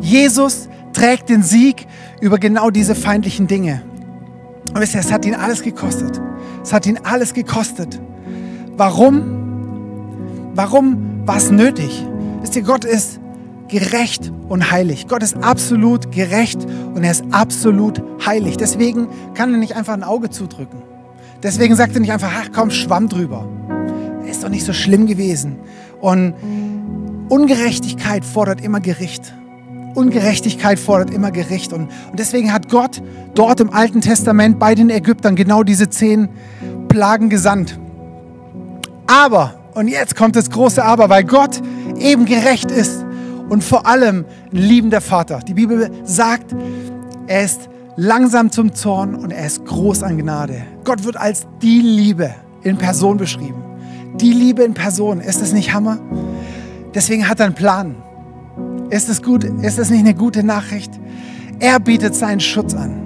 Jesus 0.00 0.68
trägt 0.92 1.28
den 1.28 1.42
Sieg 1.42 1.86
über 2.20 2.38
genau 2.38 2.70
diese 2.70 2.94
feindlichen 2.94 3.46
Dinge. 3.46 3.82
Und 4.74 4.80
wisst 4.80 4.94
ihr, 4.94 5.00
es 5.00 5.12
hat 5.12 5.24
ihn 5.24 5.34
alles 5.34 5.62
gekostet. 5.62 6.20
Es 6.62 6.72
hat 6.72 6.86
ihn 6.86 6.98
alles 7.04 7.34
gekostet. 7.34 8.00
Warum? 8.76 10.52
Warum 10.54 11.26
war 11.26 11.36
es 11.36 11.50
nötig? 11.50 12.04
Wisst 12.40 12.56
ihr, 12.56 12.62
Gott 12.62 12.84
ist 12.84 13.20
gerecht 13.68 14.32
und 14.48 14.70
heilig. 14.70 15.06
Gott 15.08 15.22
ist 15.22 15.36
absolut 15.42 16.12
gerecht 16.12 16.66
und 16.96 17.04
er 17.04 17.10
ist 17.10 17.24
absolut 17.30 18.02
heilig. 18.24 18.56
Deswegen 18.56 19.08
kann 19.34 19.52
er 19.52 19.58
nicht 19.58 19.76
einfach 19.76 19.92
ein 19.92 20.02
Auge 20.02 20.30
zudrücken. 20.30 20.82
Deswegen 21.42 21.76
sagt 21.76 21.94
er 21.94 22.00
nicht 22.00 22.10
einfach, 22.10 22.32
ach 22.34 22.48
komm, 22.54 22.70
schwamm 22.70 23.08
drüber. 23.08 23.46
Ist 24.28 24.42
doch 24.42 24.48
nicht 24.48 24.64
so 24.64 24.72
schlimm 24.72 25.06
gewesen. 25.06 25.56
Und 26.00 26.34
Ungerechtigkeit 27.28 28.24
fordert 28.24 28.62
immer 28.62 28.80
Gericht. 28.80 29.34
Ungerechtigkeit 29.94 30.78
fordert 30.78 31.10
immer 31.10 31.30
Gericht. 31.30 31.74
Und, 31.74 31.90
und 32.10 32.18
deswegen 32.18 32.52
hat 32.52 32.70
Gott 32.70 33.02
dort 33.34 33.60
im 33.60 33.70
Alten 33.70 34.00
Testament 34.00 34.58
bei 34.58 34.74
den 34.74 34.88
Ägyptern 34.88 35.36
genau 35.36 35.62
diese 35.62 35.90
zehn 35.90 36.30
Plagen 36.88 37.28
gesandt. 37.28 37.78
Aber, 39.06 39.54
und 39.74 39.88
jetzt 39.88 40.16
kommt 40.16 40.34
das 40.34 40.50
große 40.50 40.82
Aber, 40.82 41.10
weil 41.10 41.24
Gott 41.24 41.60
eben 41.98 42.24
gerecht 42.24 42.70
ist 42.70 43.05
und 43.48 43.62
vor 43.62 43.86
allem 43.86 44.24
ein 44.52 44.56
liebender 44.56 45.00
Vater. 45.00 45.40
Die 45.40 45.54
Bibel 45.54 45.90
sagt, 46.04 46.54
er 47.26 47.44
ist 47.44 47.68
langsam 47.96 48.50
zum 48.50 48.74
Zorn 48.74 49.14
und 49.14 49.30
er 49.30 49.46
ist 49.46 49.64
groß 49.64 50.02
an 50.02 50.18
Gnade. 50.18 50.62
Gott 50.84 51.04
wird 51.04 51.16
als 51.16 51.46
die 51.62 51.80
Liebe 51.80 52.34
in 52.62 52.76
Person 52.76 53.16
beschrieben. 53.16 53.62
Die 54.16 54.32
Liebe 54.32 54.62
in 54.62 54.74
Person. 54.74 55.20
Ist 55.20 55.40
das 55.40 55.52
nicht 55.52 55.72
Hammer? 55.72 55.98
Deswegen 56.94 57.28
hat 57.28 57.40
er 57.40 57.46
einen 57.46 57.54
Plan. 57.54 57.96
Ist 58.90 59.08
es 59.08 59.22
gut? 59.22 59.44
Ist 59.44 59.78
das 59.78 59.90
nicht 59.90 60.00
eine 60.00 60.14
gute 60.14 60.42
Nachricht? 60.42 60.92
Er 61.58 61.80
bietet 61.80 62.14
seinen 62.14 62.40
Schutz 62.40 62.74
an. 62.74 63.02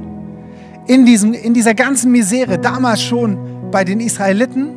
In, 0.86 1.06
diesem, 1.06 1.34
in 1.34 1.54
dieser 1.54 1.74
ganzen 1.74 2.10
Misere, 2.10 2.58
damals 2.58 3.02
schon 3.02 3.70
bei 3.70 3.84
den 3.84 4.00
Israeliten, 4.00 4.70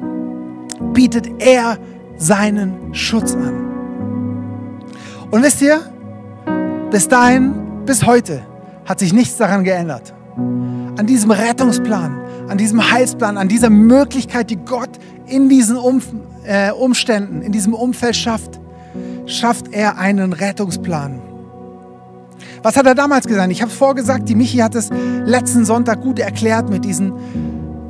bietet 0.94 1.28
er 1.40 1.78
seinen 2.18 2.94
Schutz 2.94 3.34
an. 3.34 3.73
Und 5.34 5.42
wisst 5.42 5.62
ihr, 5.64 5.82
bis 6.92 7.08
dahin, 7.08 7.56
bis 7.88 8.06
heute, 8.06 8.44
hat 8.86 9.00
sich 9.00 9.14
nichts 9.14 9.38
daran 9.38 9.64
geändert. 9.64 10.14
An 10.38 11.08
diesem 11.08 11.32
Rettungsplan, 11.32 12.22
an 12.48 12.60
diesem 12.60 12.92
Heilsplan, 12.92 13.40
an 13.40 13.48
dieser 13.48 13.72
Möglichkeit, 13.72 14.52
die 14.52 14.58
Gott 14.58 14.92
in 15.26 15.50
diesen 15.50 15.80
äh, 16.44 16.70
Umständen, 16.70 17.42
in 17.42 17.52
diesem 17.52 17.74
Umfeld 17.74 18.16
schafft, 18.16 18.60
schafft 19.26 19.74
er 19.74 19.98
einen 19.98 20.34
Rettungsplan. 20.34 21.20
Was 22.62 22.78
hat 22.78 22.86
er 22.86 22.94
damals 22.94 23.26
gesagt? 23.26 23.52
Ich 23.52 23.64
habe 23.64 23.72
es 23.72 23.78
vorgesagt, 23.78 24.30
die 24.30 24.36
Michi 24.36 24.60
hat 24.60 24.76
es 24.76 24.92
letzten 25.26 25.66
Sonntag 25.66 26.02
gut 26.02 26.20
erklärt 26.20 26.70
mit 26.70 26.86
diesen 26.86 27.12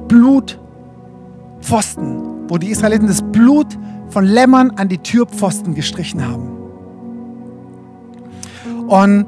Blutpfosten, 0.07 2.47
wo 2.47 2.57
die 2.57 2.69
Israeliten 2.69 3.07
das 3.07 3.21
Blut 3.21 3.77
von 4.11 4.23
Lämmern 4.23 4.71
an 4.77 4.87
die 4.87 4.99
Türpfosten 4.99 5.75
gestrichen 5.75 6.25
haben. 6.25 6.52
Und, 8.93 9.25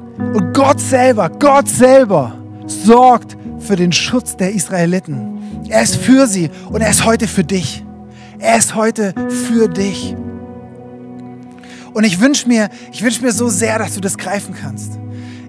Gott 0.54 0.78
selber, 0.78 1.28
Gott 1.28 1.68
selber 1.68 2.38
sorgt 2.66 3.36
für 3.58 3.74
den 3.74 3.90
Schutz 3.90 4.36
der 4.36 4.52
Israeliten. 4.52 5.66
Er 5.68 5.82
ist 5.82 5.96
für 5.96 6.28
sie 6.28 6.50
und 6.70 6.82
er 6.82 6.90
ist 6.90 7.04
heute 7.04 7.26
für 7.26 7.42
dich. 7.42 7.84
Er 8.38 8.58
ist 8.58 8.76
heute 8.76 9.12
für 9.48 9.68
dich. 9.68 10.14
Und 11.92 12.04
ich 12.04 12.20
wünsche 12.20 12.46
mir, 12.46 12.68
ich 12.92 13.02
wünsche 13.02 13.24
mir 13.24 13.32
so 13.32 13.48
sehr, 13.48 13.80
dass 13.80 13.96
du 13.96 14.00
das 14.00 14.16
greifen 14.16 14.54
kannst. 14.54 15.00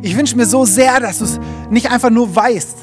Ich 0.02 0.18
wünsche 0.18 0.36
mir 0.36 0.48
so 0.48 0.66
sehr, 0.66 1.00
dass 1.00 1.20
du 1.20 1.26
es 1.26 1.40
nicht 1.70 1.92
einfach 1.92 2.10
nur 2.10 2.36
weißt, 2.36 2.76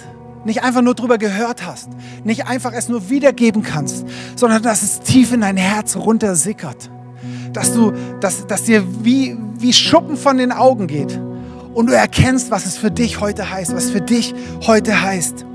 nicht 0.45 0.63
einfach 0.63 0.83
nur 0.83 0.95
drüber 0.95 1.19
gehört 1.19 1.67
hast, 1.67 1.89
nicht 2.23 2.47
einfach 2.47 2.73
es 2.73 2.89
nur 2.89 3.11
wiedergeben 3.11 3.65
kannst, 3.65 4.07
sondern 4.37 4.63
dass 4.63 4.85
es 4.85 5.01
tief 5.01 5.33
in 5.33 5.41
dein 5.41 5.57
Herz 5.57 5.97
runtersickert. 5.97 6.91
Dass 7.55 7.73
du, 7.73 7.93
dass, 8.21 8.47
dass 8.47 8.65
dir 8.65 8.85
wie, 9.03 9.37
wie 9.59 9.73
Schuppen 9.73 10.19
von 10.19 10.37
den 10.37 10.53
Augen 10.53 10.87
geht 10.87 11.19
und 11.73 11.87
du 11.87 11.95
erkennst, 11.95 12.51
was 12.51 12.67
es 12.67 12.77
für 12.77 12.91
dich 12.91 13.21
heute 13.21 13.51
heißt, 13.51 13.75
was 13.75 13.91
für 13.91 14.01
dich 14.01 14.35
heute 14.67 15.01
heißt. 15.01 15.47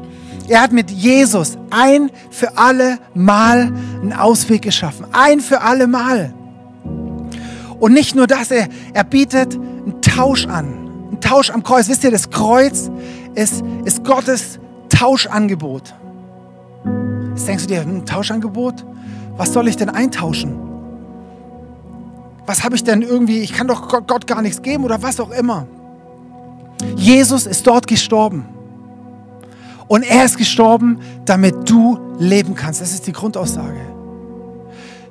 Er 0.48 0.62
hat 0.62 0.72
mit 0.72 0.90
Jesus 0.90 1.58
ein 1.70 2.10
für 2.32 2.58
alle 2.58 2.98
Mal 3.14 3.72
einen 4.02 4.14
Ausweg 4.14 4.64
geschaffen. 4.64 5.06
Ein 5.12 5.42
für 5.42 5.62
alle 5.62 5.86
Mal. 5.86 6.34
Und 7.80 7.94
nicht 7.94 8.16
nur 8.16 8.26
das, 8.26 8.50
er, 8.50 8.68
er 8.94 9.04
bietet 9.04 9.54
einen 9.54 10.02
Tausch 10.02 10.48
an. 10.48 10.66
Einen 11.10 11.22
Tausch 11.22 11.52
am 11.52 11.64
Kreuz. 11.64 11.88
Wisst 11.88 12.04
ihr, 12.04 12.12
das 12.12 12.32
Kreuz 12.32 12.90
ist, 13.36 13.64
ist 13.86 14.04
Gottes 14.04 14.60
Tauschangebot. 14.90 15.94
Jetzt 17.36 17.48
denkst 17.48 17.68
du 17.68 17.70
dir, 17.76 17.82
ein 17.82 18.06
Tauschangebot? 18.06 18.86
Was 19.38 19.54
soll 19.54 19.68
ich 19.68 19.78
denn 19.78 19.90
eintauschen? 19.90 20.69
Was 22.50 22.64
habe 22.64 22.76
ich 22.76 22.84
denn 22.84 23.04
irgendwie? 23.04 23.42
Ich 23.42 23.54
kann 23.54 23.68
doch 23.68 23.88
Gott 24.08 24.26
gar 24.26 24.42
nichts 24.42 24.64
geben 24.64 24.84
oder 24.84 25.04
was 25.04 25.20
auch 25.20 25.30
immer. 25.30 25.68
Jesus 26.96 27.46
ist 27.46 27.68
dort 27.68 27.86
gestorben. 27.86 28.44
Und 29.88 30.02
er 30.02 30.26
ist 30.26 30.36
gestorben, 30.36 30.98
damit 31.26 31.70
du 31.70 32.00
leben 32.18 32.56
kannst. 32.56 32.82
Das 32.82 32.92
ist 32.92 33.06
die 33.06 33.12
Grundaussage. 33.12 33.82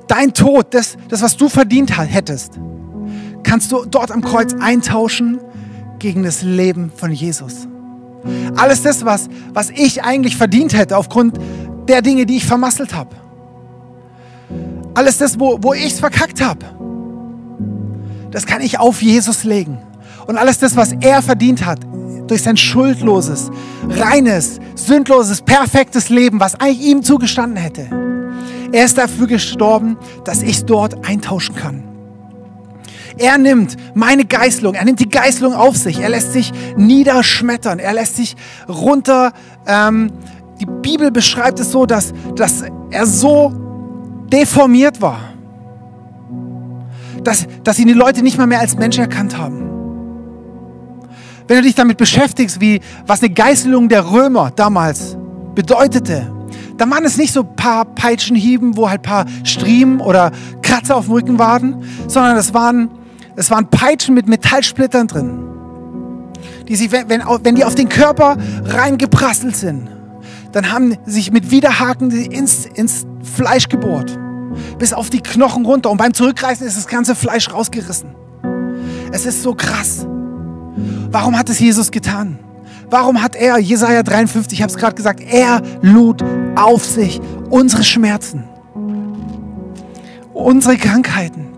Dein 0.08 0.34
Tod, 0.34 0.74
das, 0.74 0.96
das 1.08 1.22
was 1.22 1.36
du 1.36 1.48
verdient 1.48 1.96
hättest, 1.96 2.58
kannst 3.44 3.70
du 3.70 3.84
dort 3.84 4.10
am 4.10 4.20
Kreuz 4.20 4.54
eintauschen 4.58 5.38
gegen 6.00 6.24
das 6.24 6.42
Leben 6.42 6.90
von 6.92 7.12
Jesus. 7.12 7.68
Alles 8.56 8.82
das, 8.82 9.04
was, 9.04 9.28
was 9.54 9.70
ich 9.70 10.02
eigentlich 10.02 10.36
verdient 10.36 10.76
hätte 10.76 10.96
aufgrund 10.96 11.38
der 11.86 12.02
Dinge, 12.02 12.26
die 12.26 12.38
ich 12.38 12.46
vermasselt 12.46 12.96
habe. 12.96 13.14
Alles 14.94 15.18
das, 15.18 15.38
wo, 15.38 15.56
wo 15.62 15.72
ich 15.72 15.92
es 15.92 16.00
verkackt 16.00 16.42
habe. 16.42 16.77
Das 18.30 18.46
kann 18.46 18.60
ich 18.60 18.78
auf 18.78 19.02
Jesus 19.02 19.44
legen. 19.44 19.78
Und 20.26 20.36
alles 20.36 20.58
das, 20.58 20.76
was 20.76 20.92
er 21.00 21.22
verdient 21.22 21.64
hat, 21.64 21.80
durch 22.26 22.42
sein 22.42 22.56
schuldloses, 22.56 23.50
reines, 23.88 24.60
sündloses, 24.74 25.40
perfektes 25.40 26.10
Leben, 26.10 26.38
was 26.40 26.54
eigentlich 26.54 26.80
ihm 26.80 27.02
zugestanden 27.02 27.56
hätte. 27.56 27.88
Er 28.72 28.84
ist 28.84 28.98
dafür 28.98 29.26
gestorben, 29.26 29.96
dass 30.24 30.42
ich 30.42 30.64
dort 30.64 31.06
eintauschen 31.06 31.54
kann. 31.54 31.84
Er 33.16 33.36
nimmt 33.36 33.76
meine 33.94 34.24
Geißelung, 34.24 34.74
er 34.74 34.84
nimmt 34.84 35.00
die 35.00 35.08
Geißelung 35.08 35.54
auf 35.54 35.76
sich, 35.76 36.00
er 36.00 36.08
lässt 36.08 36.32
sich 36.32 36.52
niederschmettern, 36.76 37.80
er 37.80 37.92
lässt 37.92 38.16
sich 38.16 38.36
runter. 38.68 39.32
Ähm, 39.66 40.12
die 40.60 40.66
Bibel 40.66 41.10
beschreibt 41.10 41.58
es 41.58 41.72
so, 41.72 41.84
dass, 41.84 42.12
dass 42.36 42.62
er 42.90 43.06
so 43.06 43.52
deformiert 44.30 45.00
war, 45.00 45.18
dass, 47.24 47.46
dass 47.64 47.78
ihn 47.78 47.88
die 47.88 47.94
Leute 47.94 48.22
nicht 48.22 48.38
mal 48.38 48.46
mehr 48.46 48.60
als 48.60 48.76
Mensch 48.76 48.98
erkannt 48.98 49.36
haben. 49.36 49.64
Wenn 51.46 51.56
du 51.56 51.62
dich 51.62 51.74
damit 51.74 51.96
beschäftigst, 51.96 52.60
wie, 52.60 52.80
was 53.06 53.22
eine 53.22 53.32
Geißelung 53.32 53.88
der 53.88 54.10
Römer 54.10 54.50
damals 54.54 55.16
bedeutete, 55.54 56.30
dann 56.76 56.90
waren 56.90 57.04
es 57.04 57.16
nicht 57.16 57.32
so 57.32 57.40
ein 57.40 57.56
paar 57.56 57.84
Peitschenhieben, 57.84 58.76
wo 58.76 58.88
halt 58.88 59.00
ein 59.00 59.02
paar 59.02 59.26
Striemen 59.44 60.00
oder 60.00 60.30
Kratzer 60.62 60.96
auf 60.96 61.06
dem 61.06 61.14
Rücken 61.14 61.38
waren, 61.38 61.82
sondern 62.06 62.36
es 62.36 62.54
waren 62.54 62.90
es 63.38 63.52
waren 63.52 63.70
Peitschen 63.70 64.16
mit 64.16 64.26
Metallsplittern 64.26 65.06
drin, 65.06 65.38
die 66.66 66.74
sich, 66.74 66.90
wenn, 66.90 67.08
wenn 67.08 67.54
die 67.54 67.64
auf 67.64 67.76
den 67.76 67.88
Körper 67.88 68.36
reingeprasselt 68.64 69.54
sind, 69.54 69.88
dann 70.50 70.72
haben 70.72 70.96
sich 71.06 71.30
mit 71.30 71.52
Widerhaken 71.52 72.10
ins, 72.10 72.66
ins 72.66 73.06
Fleisch 73.22 73.68
gebohrt, 73.68 74.17
bis 74.78 74.92
auf 74.92 75.10
die 75.10 75.20
Knochen 75.20 75.66
runter. 75.66 75.90
Und 75.90 75.98
beim 75.98 76.14
Zurückreißen 76.14 76.66
ist 76.66 76.76
das 76.76 76.86
ganze 76.86 77.14
Fleisch 77.14 77.52
rausgerissen. 77.52 78.14
Es 79.12 79.26
ist 79.26 79.42
so 79.42 79.54
krass. 79.54 80.06
Warum 81.10 81.38
hat 81.38 81.48
es 81.48 81.58
Jesus 81.58 81.90
getan? 81.90 82.38
Warum 82.90 83.22
hat 83.22 83.36
er, 83.36 83.58
Jesaja 83.58 84.02
53, 84.02 84.58
ich 84.58 84.62
habe 84.62 84.72
es 84.72 84.78
gerade 84.78 84.94
gesagt, 84.94 85.20
er 85.20 85.62
lud 85.82 86.24
auf 86.54 86.84
sich 86.84 87.20
unsere 87.50 87.84
Schmerzen, 87.84 88.44
unsere 90.32 90.76
Krankheiten. 90.76 91.48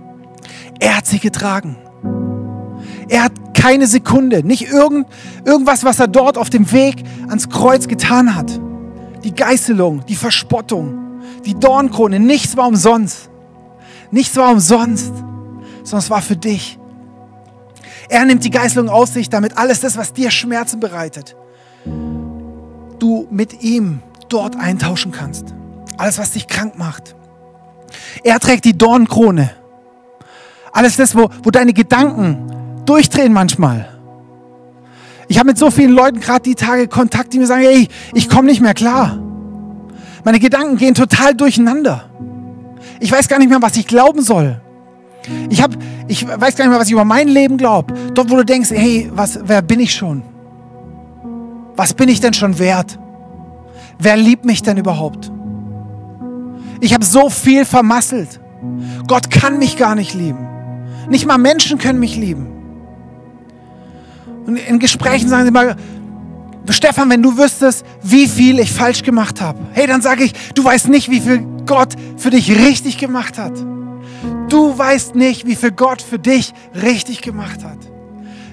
Er 0.80 0.96
hat 0.96 1.06
sie 1.06 1.20
getragen. 1.20 1.76
Er 3.08 3.24
hat 3.24 3.32
keine 3.54 3.86
Sekunde, 3.86 4.42
nicht 4.44 4.70
irgend, 4.72 5.06
irgendwas, 5.44 5.84
was 5.84 6.00
er 6.00 6.08
dort 6.08 6.38
auf 6.38 6.50
dem 6.50 6.72
Weg 6.72 7.04
ans 7.28 7.48
Kreuz 7.48 7.86
getan 7.86 8.34
hat. 8.34 8.60
Die 9.22 9.34
Geißelung, 9.34 10.04
die 10.06 10.16
Verspottung, 10.16 10.99
die 11.44 11.54
Dornkrone, 11.54 12.20
nichts 12.20 12.56
war 12.56 12.66
umsonst. 12.66 13.30
Nichts 14.10 14.36
war 14.36 14.50
umsonst, 14.50 15.12
sondern 15.82 15.98
es 15.98 16.10
war 16.10 16.22
für 16.22 16.36
dich. 16.36 16.78
Er 18.08 18.24
nimmt 18.24 18.44
die 18.44 18.50
Geißelung 18.50 18.88
auf 18.88 19.08
sich, 19.08 19.30
damit 19.30 19.56
alles 19.56 19.80
das, 19.80 19.96
was 19.96 20.12
dir 20.12 20.30
Schmerzen 20.30 20.80
bereitet, 20.80 21.36
du 22.98 23.28
mit 23.30 23.62
ihm 23.62 24.02
dort 24.28 24.56
eintauschen 24.56 25.12
kannst. 25.12 25.54
Alles, 25.96 26.18
was 26.18 26.32
dich 26.32 26.48
krank 26.48 26.76
macht. 26.76 27.14
Er 28.24 28.40
trägt 28.40 28.64
die 28.64 28.76
Dornkrone 28.76 29.50
alles 30.72 30.96
das, 30.96 31.14
wo, 31.16 31.28
wo 31.42 31.50
deine 31.50 31.72
Gedanken 31.72 32.82
durchdrehen 32.86 33.32
manchmal. 33.32 33.88
Ich 35.28 35.38
habe 35.38 35.48
mit 35.48 35.58
so 35.58 35.70
vielen 35.70 35.92
Leuten 35.92 36.20
gerade 36.20 36.42
die 36.42 36.54
Tage 36.54 36.88
Kontakt, 36.88 37.32
die 37.32 37.38
mir 37.38 37.46
sagen, 37.46 37.64
ey, 37.64 37.88
ich 38.14 38.28
komme 38.28 38.48
nicht 38.48 38.60
mehr 38.60 38.74
klar. 38.74 39.18
Meine 40.24 40.40
Gedanken 40.40 40.76
gehen 40.76 40.94
total 40.94 41.34
durcheinander. 41.34 42.10
Ich 43.00 43.10
weiß 43.10 43.28
gar 43.28 43.38
nicht 43.38 43.48
mehr, 43.48 43.62
was 43.62 43.76
ich 43.76 43.86
glauben 43.86 44.22
soll. 44.22 44.60
Ich 45.48 45.62
habe 45.62 45.76
ich 46.08 46.26
weiß 46.26 46.56
gar 46.56 46.64
nicht 46.64 46.70
mehr, 46.70 46.80
was 46.80 46.88
ich 46.88 46.92
über 46.92 47.04
mein 47.04 47.28
Leben 47.28 47.56
glaube. 47.56 47.94
Dort, 48.14 48.30
wo 48.30 48.36
du 48.36 48.44
denkst, 48.44 48.70
hey, 48.70 49.10
was, 49.14 49.38
wer 49.44 49.62
bin 49.62 49.80
ich 49.80 49.94
schon? 49.94 50.22
Was 51.76 51.94
bin 51.94 52.08
ich 52.08 52.20
denn 52.20 52.34
schon 52.34 52.58
wert? 52.58 52.98
Wer 53.98 54.16
liebt 54.16 54.44
mich 54.44 54.62
denn 54.62 54.76
überhaupt? 54.76 55.30
Ich 56.80 56.94
habe 56.94 57.04
so 57.04 57.28
viel 57.28 57.64
vermasselt. 57.64 58.40
Gott 59.06 59.30
kann 59.30 59.58
mich 59.58 59.76
gar 59.76 59.94
nicht 59.94 60.14
lieben. 60.14 60.48
Nicht 61.08 61.26
mal 61.26 61.38
Menschen 61.38 61.78
können 61.78 62.00
mich 62.00 62.16
lieben. 62.16 62.46
Und 64.46 64.56
in 64.56 64.78
Gesprächen 64.78 65.28
sagen 65.28 65.44
sie 65.44 65.50
mal, 65.50 65.76
Stefan, 66.72 67.10
wenn 67.10 67.22
du 67.22 67.36
wüsstest, 67.36 67.84
wie 68.02 68.28
viel 68.28 68.58
ich 68.58 68.72
falsch 68.72 69.02
gemacht 69.02 69.40
habe, 69.40 69.58
hey, 69.72 69.86
dann 69.86 70.02
sage 70.02 70.24
ich, 70.24 70.32
du 70.54 70.64
weißt 70.64 70.88
nicht, 70.88 71.10
wie 71.10 71.20
viel 71.20 71.44
Gott 71.66 71.94
für 72.16 72.30
dich 72.30 72.50
richtig 72.50 72.98
gemacht 72.98 73.38
hat. 73.38 73.52
Du 74.48 74.76
weißt 74.76 75.14
nicht, 75.14 75.46
wie 75.46 75.56
viel 75.56 75.70
Gott 75.70 76.02
für 76.02 76.18
dich 76.18 76.52
richtig 76.74 77.22
gemacht 77.22 77.64
hat. 77.64 77.78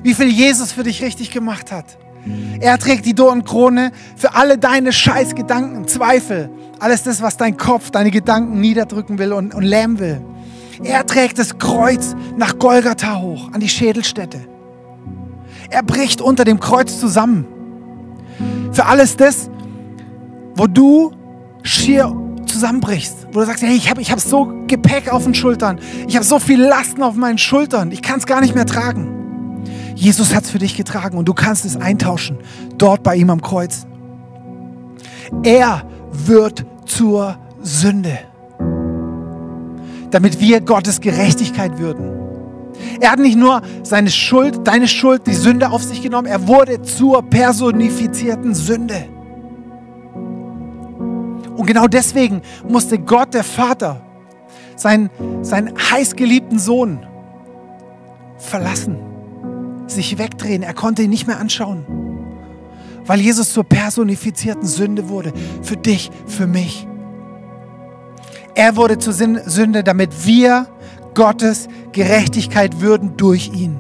Wie 0.03 0.13
viel 0.13 0.27
Jesus 0.27 0.71
für 0.71 0.83
dich 0.83 1.01
richtig 1.01 1.31
gemacht 1.31 1.71
hat. 1.71 1.97
Er 2.59 2.77
trägt 2.77 3.05
die 3.05 3.13
Dornenkrone 3.13 3.91
für 4.15 4.35
alle 4.35 4.57
deine 4.57 4.91
Scheißgedanken, 4.91 5.87
Zweifel, 5.87 6.49
alles 6.79 7.03
das, 7.03 7.21
was 7.21 7.37
dein 7.37 7.57
Kopf, 7.57 7.91
deine 7.91 8.11
Gedanken 8.11 8.59
niederdrücken 8.59 9.17
will 9.17 9.33
und, 9.33 9.55
und 9.55 9.63
lähmen 9.63 9.99
will. 9.99 10.21
Er 10.83 11.05
trägt 11.05 11.39
das 11.39 11.57
Kreuz 11.57 12.15
nach 12.37 12.59
Golgatha 12.59 13.19
hoch, 13.19 13.51
an 13.53 13.59
die 13.59 13.69
Schädelstätte. 13.69 14.47
Er 15.69 15.83
bricht 15.83 16.21
unter 16.21 16.45
dem 16.45 16.59
Kreuz 16.59 16.99
zusammen. 16.99 17.45
Für 18.77 18.85
alles 18.85 19.17
das, 19.17 19.49
wo 20.53 20.67
du 20.67 21.11
schier 21.63 22.15
zusammenbrichst, 22.45 23.25
wo 23.31 23.39
du 23.39 23.45
sagst, 23.47 23.63
hey, 23.63 23.75
ich 23.75 23.89
habe 23.89 24.01
ich 24.01 24.11
hab 24.11 24.19
so 24.19 24.53
Gepäck 24.67 25.11
auf 25.11 25.23
den 25.23 25.33
Schultern, 25.33 25.79
ich 26.07 26.15
habe 26.15 26.23
so 26.23 26.37
viel 26.37 26.61
Lasten 26.61 27.01
auf 27.01 27.15
meinen 27.15 27.39
Schultern, 27.39 27.91
ich 27.91 28.03
kann 28.03 28.19
es 28.19 28.27
gar 28.27 28.39
nicht 28.39 28.53
mehr 28.53 28.67
tragen. 28.67 29.63
Jesus 29.95 30.35
hat 30.35 30.43
es 30.43 30.51
für 30.51 30.59
dich 30.59 30.77
getragen 30.77 31.17
und 31.17 31.27
du 31.27 31.33
kannst 31.33 31.65
es 31.65 31.75
eintauschen, 31.75 32.37
dort 32.77 33.01
bei 33.01 33.15
ihm 33.15 33.31
am 33.31 33.41
Kreuz. 33.41 33.87
Er 35.41 35.81
wird 36.11 36.63
zur 36.85 37.39
Sünde, 37.63 38.19
damit 40.11 40.39
wir 40.39 40.61
Gottes 40.61 41.01
Gerechtigkeit 41.01 41.79
würden. 41.79 42.26
Er 42.99 43.11
hat 43.11 43.19
nicht 43.19 43.37
nur 43.37 43.61
seine 43.83 44.09
Schuld, 44.09 44.65
deine 44.65 44.87
Schuld, 44.87 45.27
die 45.27 45.33
Sünde 45.33 45.69
auf 45.69 45.83
sich 45.83 46.01
genommen, 46.01 46.27
er 46.27 46.47
wurde 46.47 46.81
zur 46.81 47.21
personifizierten 47.21 48.55
Sünde. 48.55 49.07
Und 51.55 51.65
genau 51.65 51.87
deswegen 51.87 52.41
musste 52.67 52.99
Gott, 52.99 53.33
der 53.33 53.43
Vater, 53.43 54.01
seinen, 54.75 55.09
seinen 55.41 55.73
heißgeliebten 55.77 56.59
Sohn 56.59 57.05
verlassen, 58.37 58.97
sich 59.87 60.17
wegdrehen. 60.17 60.61
Er 60.63 60.73
konnte 60.73 61.01
ihn 61.01 61.09
nicht 61.09 61.25
mehr 61.27 61.39
anschauen, 61.39 61.85
weil 63.05 63.19
Jesus 63.19 63.53
zur 63.53 63.63
personifizierten 63.63 64.67
Sünde 64.67 65.09
wurde. 65.09 65.33
Für 65.63 65.77
dich, 65.77 66.11
für 66.27 66.45
mich. 66.45 66.87
Er 68.53 68.75
wurde 68.75 68.97
zur 68.97 69.13
Sünde, 69.13 69.83
damit 69.83 70.25
wir 70.25 70.67
Gottes 71.13 71.67
Gerechtigkeit 71.97 72.79
würden 72.79 73.17
durch 73.17 73.49
ihn. 73.55 73.79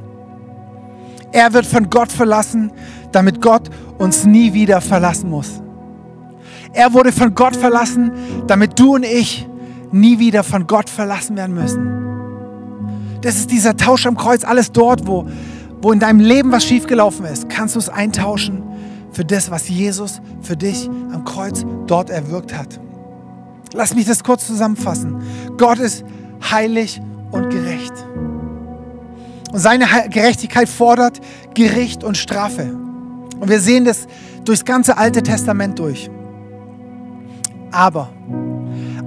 Er 1.31 1.53
wird 1.53 1.67
von 1.67 1.91
Gott 1.91 2.11
verlassen, 2.11 2.71
damit 3.11 3.43
Gott 3.43 3.69
uns 3.99 4.25
nie 4.25 4.53
wieder 4.53 4.81
verlassen 4.81 5.29
muss. 5.29 5.61
Er 6.73 6.93
wurde 6.93 7.11
von 7.11 7.35
Gott 7.35 7.55
verlassen, 7.55 8.11
damit 8.47 8.79
du 8.79 8.95
und 8.95 9.05
ich 9.05 9.47
nie 9.91 10.17
wieder 10.17 10.43
von 10.43 10.65
Gott 10.65 10.89
verlassen 10.89 11.37
werden 11.37 11.53
müssen. 11.53 13.19
Das 13.21 13.35
ist 13.35 13.51
dieser 13.51 13.77
Tausch 13.77 14.07
am 14.07 14.17
Kreuz, 14.17 14.43
alles 14.43 14.71
dort, 14.71 15.05
wo, 15.05 15.27
wo 15.83 15.91
in 15.91 15.99
deinem 15.99 16.19
Leben 16.19 16.51
was 16.51 16.65
schiefgelaufen 16.65 17.23
ist, 17.25 17.49
kannst 17.49 17.75
du 17.75 17.79
es 17.79 17.87
eintauschen 17.87 18.63
für 19.11 19.25
das, 19.25 19.51
was 19.51 19.69
Jesus 19.69 20.21
für 20.41 20.57
dich 20.57 20.89
am 21.13 21.23
Kreuz 21.23 21.65
dort 21.85 22.09
erwirkt 22.09 22.57
hat. 22.57 22.79
Lass 23.73 23.93
mich 23.93 24.07
das 24.07 24.23
kurz 24.23 24.47
zusammenfassen. 24.47 25.21
Gott 25.57 25.77
ist 25.77 26.03
heilig 26.49 26.99
und 27.31 27.49
gerecht. 27.49 27.93
Und 29.51 29.59
seine 29.59 29.85
Gerechtigkeit 30.09 30.67
fordert 30.67 31.19
Gericht 31.53 32.03
und 32.03 32.17
Strafe. 32.17 32.75
Und 33.39 33.49
wir 33.49 33.59
sehen 33.59 33.85
das 33.85 34.07
durchs 34.43 34.65
ganze 34.65 34.97
Alte 34.97 35.21
Testament 35.21 35.79
durch. 35.79 36.09
Aber, 37.71 38.09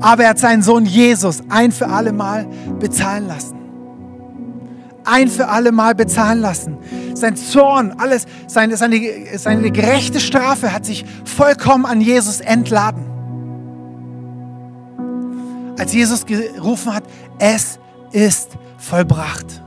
aber 0.00 0.24
er 0.24 0.30
hat 0.30 0.38
seinen 0.38 0.62
Sohn 0.62 0.86
Jesus 0.86 1.42
ein 1.48 1.72
für 1.72 1.88
alle 1.88 2.12
Mal 2.12 2.46
bezahlen 2.78 3.26
lassen. 3.26 3.56
Ein 5.04 5.28
für 5.28 5.48
alle 5.48 5.72
Mal 5.72 5.94
bezahlen 5.94 6.40
lassen. 6.40 6.76
Sein 7.14 7.36
Zorn, 7.36 7.94
alles, 7.98 8.26
seine, 8.46 8.76
seine, 8.76 9.00
seine 9.36 9.70
gerechte 9.70 10.20
Strafe 10.20 10.72
hat 10.72 10.84
sich 10.84 11.04
vollkommen 11.24 11.86
an 11.86 12.00
Jesus 12.00 12.40
entladen. 12.40 13.04
Als 15.78 15.94
Jesus 15.94 16.26
gerufen 16.26 16.94
hat, 16.94 17.04
es 17.38 17.79
ist 18.12 18.50
vollbracht. 18.78 19.62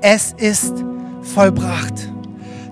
Es 0.00 0.32
ist 0.32 0.84
vollbracht. 1.22 2.12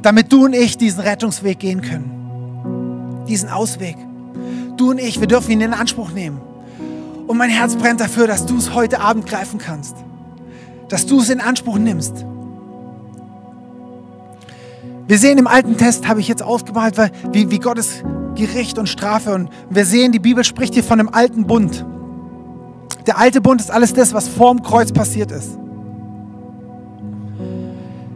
Damit 0.02 0.32
du 0.32 0.44
und 0.44 0.52
ich 0.52 0.76
diesen 0.76 1.00
Rettungsweg 1.00 1.58
gehen 1.58 1.80
können. 1.80 3.24
Diesen 3.26 3.48
Ausweg. 3.48 3.96
Du 4.76 4.90
und 4.90 4.98
ich, 4.98 5.20
wir 5.20 5.26
dürfen 5.26 5.50
ihn 5.50 5.60
in 5.60 5.72
Anspruch 5.72 6.10
nehmen. 6.10 6.40
Und 7.26 7.38
mein 7.38 7.50
Herz 7.50 7.74
brennt 7.74 8.00
dafür, 8.00 8.26
dass 8.26 8.44
du 8.44 8.56
es 8.58 8.74
heute 8.74 9.00
Abend 9.00 9.26
greifen 9.26 9.58
kannst. 9.58 9.96
Dass 10.88 11.06
du 11.06 11.20
es 11.20 11.30
in 11.30 11.40
Anspruch 11.40 11.78
nimmst. 11.78 12.24
Wir 15.06 15.18
sehen 15.18 15.38
im 15.38 15.46
alten 15.46 15.76
Test, 15.76 16.08
habe 16.08 16.20
ich 16.20 16.28
jetzt 16.28 16.42
ausgemalt, 16.42 16.96
wie, 17.32 17.50
wie 17.50 17.58
Gottes 17.58 18.02
Gericht 18.34 18.78
und 18.78 18.88
Strafe. 18.88 19.34
Und 19.34 19.50
wir 19.70 19.84
sehen, 19.84 20.12
die 20.12 20.18
Bibel 20.18 20.44
spricht 20.44 20.74
hier 20.74 20.84
von 20.84 21.00
einem 21.00 21.08
alten 21.10 21.46
Bund. 21.46 21.84
Der 23.06 23.18
alte 23.18 23.40
Bund 23.40 23.60
ist 23.60 23.70
alles 23.70 23.92
das, 23.92 24.14
was 24.14 24.28
vorm 24.28 24.62
Kreuz 24.62 24.90
passiert 24.90 25.30
ist. 25.30 25.58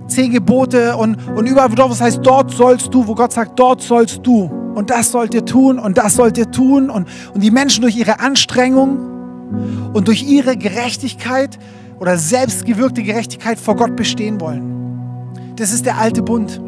Zehn 0.06 0.32
Gebote 0.32 0.96
und, 0.96 1.16
und 1.36 1.46
überall, 1.46 1.70
wo 1.70 1.74
das 1.74 2.00
heißt, 2.00 2.20
dort 2.22 2.50
sollst 2.50 2.92
du, 2.94 3.06
wo 3.06 3.14
Gott 3.14 3.32
sagt, 3.32 3.58
dort 3.58 3.82
sollst 3.82 4.20
du. 4.26 4.50
Und 4.74 4.90
das 4.90 5.10
sollt 5.10 5.34
ihr 5.34 5.44
tun 5.44 5.78
und 5.78 5.98
das 5.98 6.14
sollt 6.14 6.38
ihr 6.38 6.50
tun. 6.50 6.88
Und, 6.88 7.06
und 7.34 7.42
die 7.42 7.50
Menschen 7.50 7.82
durch 7.82 7.96
ihre 7.96 8.20
Anstrengung 8.20 9.90
und 9.92 10.08
durch 10.08 10.22
ihre 10.22 10.56
Gerechtigkeit 10.56 11.58
oder 12.00 12.16
selbstgewirkte 12.16 13.02
Gerechtigkeit 13.02 13.58
vor 13.58 13.76
Gott 13.76 13.96
bestehen 13.96 14.40
wollen. 14.40 15.34
Das 15.56 15.72
ist 15.72 15.84
der 15.84 15.98
alte 15.98 16.22
Bund. 16.22 16.60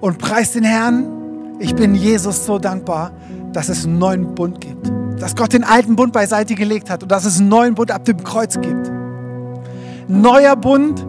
Und 0.00 0.18
preis 0.18 0.52
den 0.52 0.64
Herrn, 0.64 1.06
ich 1.58 1.74
bin 1.74 1.94
Jesus 1.94 2.46
so 2.46 2.58
dankbar, 2.58 3.10
dass 3.52 3.68
es 3.68 3.84
einen 3.84 3.98
neuen 3.98 4.34
Bund 4.34 4.60
gibt 4.60 4.99
dass 5.20 5.36
Gott 5.36 5.52
den 5.52 5.64
alten 5.64 5.96
Bund 5.96 6.12
beiseite 6.12 6.54
gelegt 6.54 6.90
hat 6.90 7.02
und 7.02 7.12
dass 7.12 7.24
es 7.24 7.38
einen 7.38 7.50
neuen 7.50 7.74
Bund 7.74 7.90
ab 7.90 8.04
dem 8.06 8.24
Kreuz 8.24 8.58
gibt. 8.58 8.90
Neuer 10.08 10.56
Bund, 10.56 11.06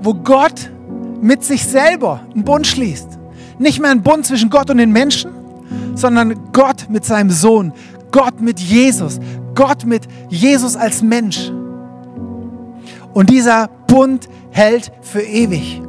wo 0.00 0.14
Gott 0.14 0.70
mit 1.20 1.42
sich 1.42 1.64
selber 1.64 2.20
einen 2.34 2.44
Bund 2.44 2.66
schließt. 2.66 3.18
Nicht 3.58 3.80
mehr 3.80 3.90
ein 3.90 4.02
Bund 4.02 4.26
zwischen 4.26 4.50
Gott 4.50 4.68
und 4.70 4.76
den 4.76 4.92
Menschen, 4.92 5.30
sondern 5.94 6.52
Gott 6.52 6.88
mit 6.90 7.06
seinem 7.06 7.30
Sohn, 7.30 7.72
Gott 8.12 8.40
mit 8.40 8.60
Jesus, 8.60 9.18
Gott 9.54 9.86
mit 9.86 10.02
Jesus 10.28 10.76
als 10.76 11.02
Mensch. 11.02 11.50
Und 13.14 13.30
dieser 13.30 13.68
Bund 13.86 14.28
hält 14.50 14.92
für 15.00 15.22
ewig. 15.22 15.80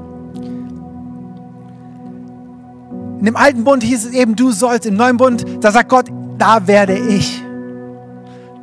In 3.19 3.25
dem 3.25 3.36
alten 3.36 3.65
Bund 3.65 3.84
hieß 3.84 4.06
es 4.06 4.13
eben, 4.13 4.38
du 4.38 4.51
sollst. 4.51 4.86
Im 4.86 4.95
neuen 4.95 5.17
Bund, 5.17 5.43
da 5.60 5.71
sagt 5.71 5.89
Gott, 5.89 6.06
da 6.38 6.65
werde 6.67 6.97
ich 6.97 7.43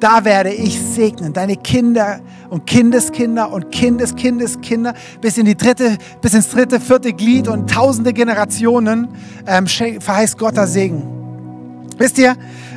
da 0.05 0.23
werde 0.23 0.53
ich 0.53 0.79
segnen. 0.79 1.33
Deine 1.33 1.57
Kinder 1.57 2.21
und 2.51 2.67
Kindeskinder 2.67 3.51
und 3.51 3.71
Kindeskindeskinder 3.71 4.93
bis 5.23 5.39
in 5.39 5.47
die 5.47 5.57
dritte, 5.57 5.97
bis 6.21 6.35
ins 6.35 6.51
dritte, 6.51 6.79
vierte 6.79 7.15
Glied 7.15 7.49
und 7.49 7.71
tausende 7.71 8.13
Generationen 8.13 9.09
ähm, 9.47 9.67
verheißt 9.67 10.37
Gott 10.37 10.59
da 10.59 10.67
Segen. 10.67 11.89
Wisst 11.97 12.19
ihr, 12.19 12.37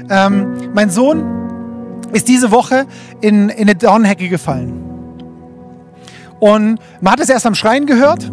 ähm, 0.10 0.72
mein 0.74 0.90
Sohn 0.90 2.00
ist 2.13 2.30
diese 2.30 2.50
Woche 2.50 2.86
in, 3.20 3.50
in 3.50 3.63
eine 3.63 3.76
Dornhecke 3.76 4.30
gefallen. 4.30 4.86
Und 6.40 6.80
man 7.02 7.12
hat 7.12 7.20
es 7.20 7.28
erst 7.28 7.46
am 7.46 7.56
Schreien 7.56 7.88
gehört. 7.88 8.32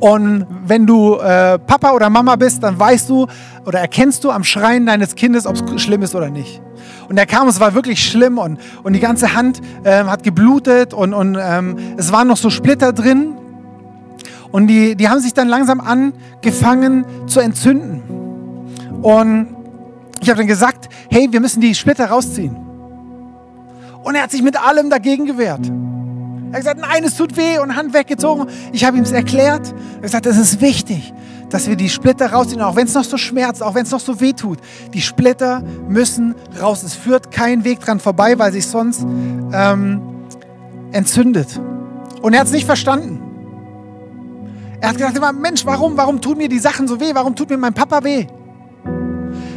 Und 0.00 0.46
wenn 0.64 0.86
du 0.86 1.16
äh, 1.16 1.58
Papa 1.58 1.92
oder 1.92 2.08
Mama 2.08 2.36
bist, 2.36 2.62
dann 2.62 2.78
weißt 2.78 3.10
du 3.10 3.26
oder 3.66 3.80
erkennst 3.80 4.24
du 4.24 4.30
am 4.30 4.44
Schreien 4.44 4.86
deines 4.86 5.14
Kindes, 5.14 5.46
ob 5.46 5.56
es 5.56 5.82
schlimm 5.82 6.00
ist 6.00 6.14
oder 6.14 6.30
nicht. 6.30 6.62
Und 7.08 7.18
er 7.18 7.26
kam, 7.26 7.48
es 7.48 7.60
war 7.60 7.74
wirklich 7.74 8.04
schlimm 8.04 8.38
und, 8.38 8.58
und 8.82 8.92
die 8.92 9.00
ganze 9.00 9.34
Hand 9.34 9.60
ähm, 9.84 10.10
hat 10.10 10.22
geblutet 10.22 10.94
und, 10.94 11.14
und 11.14 11.36
ähm, 11.40 11.76
es 11.96 12.12
waren 12.12 12.28
noch 12.28 12.36
so 12.36 12.50
Splitter 12.50 12.92
drin. 12.92 13.34
Und 14.50 14.66
die, 14.66 14.96
die 14.96 15.08
haben 15.08 15.20
sich 15.20 15.34
dann 15.34 15.48
langsam 15.48 15.80
angefangen 15.80 17.06
zu 17.26 17.40
entzünden. 17.40 18.02
Und 19.02 19.56
ich 20.20 20.28
habe 20.28 20.38
dann 20.38 20.46
gesagt, 20.46 20.88
hey, 21.10 21.28
wir 21.30 21.40
müssen 21.40 21.60
die 21.60 21.74
Splitter 21.74 22.06
rausziehen. 22.06 22.56
Und 24.02 24.14
er 24.14 24.22
hat 24.22 24.30
sich 24.30 24.42
mit 24.42 24.62
allem 24.62 24.90
dagegen 24.90 25.26
gewehrt. 25.26 25.66
Er 26.50 26.58
hat 26.58 26.60
gesagt, 26.60 26.80
nein, 26.80 27.02
es 27.04 27.16
tut 27.16 27.36
weh 27.36 27.58
und 27.58 27.76
Hand 27.76 27.94
weggezogen. 27.94 28.46
Ich 28.72 28.84
habe 28.84 28.96
ihm 28.96 29.04
es 29.04 29.12
erklärt. 29.12 29.68
Er 29.68 29.96
hat 29.96 30.02
gesagt, 30.02 30.26
es 30.26 30.36
ist 30.36 30.60
wichtig, 30.60 31.14
dass 31.52 31.68
wir 31.68 31.76
die 31.76 31.90
Splitter 31.90 32.32
rausziehen, 32.32 32.62
auch 32.62 32.76
wenn 32.76 32.86
es 32.86 32.94
noch 32.94 33.04
so 33.04 33.18
schmerzt, 33.18 33.62
auch 33.62 33.74
wenn 33.74 33.82
es 33.82 33.90
noch 33.90 34.00
so 34.00 34.20
weh 34.20 34.32
tut. 34.32 34.58
Die 34.94 35.02
Splitter 35.02 35.62
müssen 35.86 36.34
raus. 36.60 36.82
Es 36.82 36.94
führt 36.94 37.30
kein 37.30 37.64
Weg 37.64 37.80
dran 37.80 38.00
vorbei, 38.00 38.38
weil 38.38 38.52
sich 38.52 38.66
sonst 38.66 39.02
ähm, 39.52 40.00
entzündet. 40.92 41.60
Und 42.22 42.32
er 42.32 42.40
hat 42.40 42.46
es 42.46 42.52
nicht 42.52 42.64
verstanden. 42.64 43.20
Er 44.80 44.88
hat 44.88 44.96
gedacht, 44.96 45.14
Mensch, 45.40 45.66
warum, 45.66 45.96
warum 45.96 46.22
tun 46.22 46.38
mir 46.38 46.48
die 46.48 46.58
Sachen 46.58 46.88
so 46.88 46.98
weh? 46.98 47.10
Warum 47.12 47.36
tut 47.36 47.50
mir 47.50 47.58
mein 47.58 47.74
Papa 47.74 48.02
weh? 48.02 48.26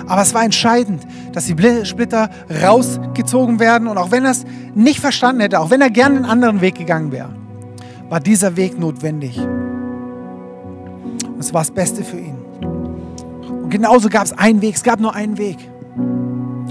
Aber 0.05 0.21
es 0.21 0.34
war 0.34 0.43
entscheidend, 0.43 1.01
dass 1.31 1.45
die 1.45 1.55
Splitter 1.86 2.29
rausgezogen 2.62 3.60
werden. 3.60 3.88
Und 3.88 3.97
auch 3.97 4.12
wenn 4.12 4.25
er 4.25 4.31
es 4.31 4.43
nicht 4.75 4.99
verstanden 4.99 5.41
hätte, 5.41 5.62
auch 5.62 5.69
wenn 5.69 5.81
er 5.81 5.89
gerne 5.89 6.17
einen 6.17 6.25
anderen 6.25 6.60
Weg 6.60 6.75
gegangen 6.75 7.13
wäre, 7.13 7.29
war 8.10 8.19
dieser 8.19 8.58
Weg 8.58 8.77
notwendig. 8.77 9.39
Es 11.45 11.53
war 11.53 11.62
das 11.62 11.69
Beste 11.69 12.03
für 12.03 12.17
ihn. 12.17 12.36
Und 13.47 13.69
genauso 13.69 14.10
gab 14.10 14.25
es 14.25 14.34
einen 14.34 14.63
Weg, 14.63 14.77
es 14.77 14.81
gab 14.81 14.99
nur 14.99 15.13
einen 15.13 15.38
Weg. 15.38 15.58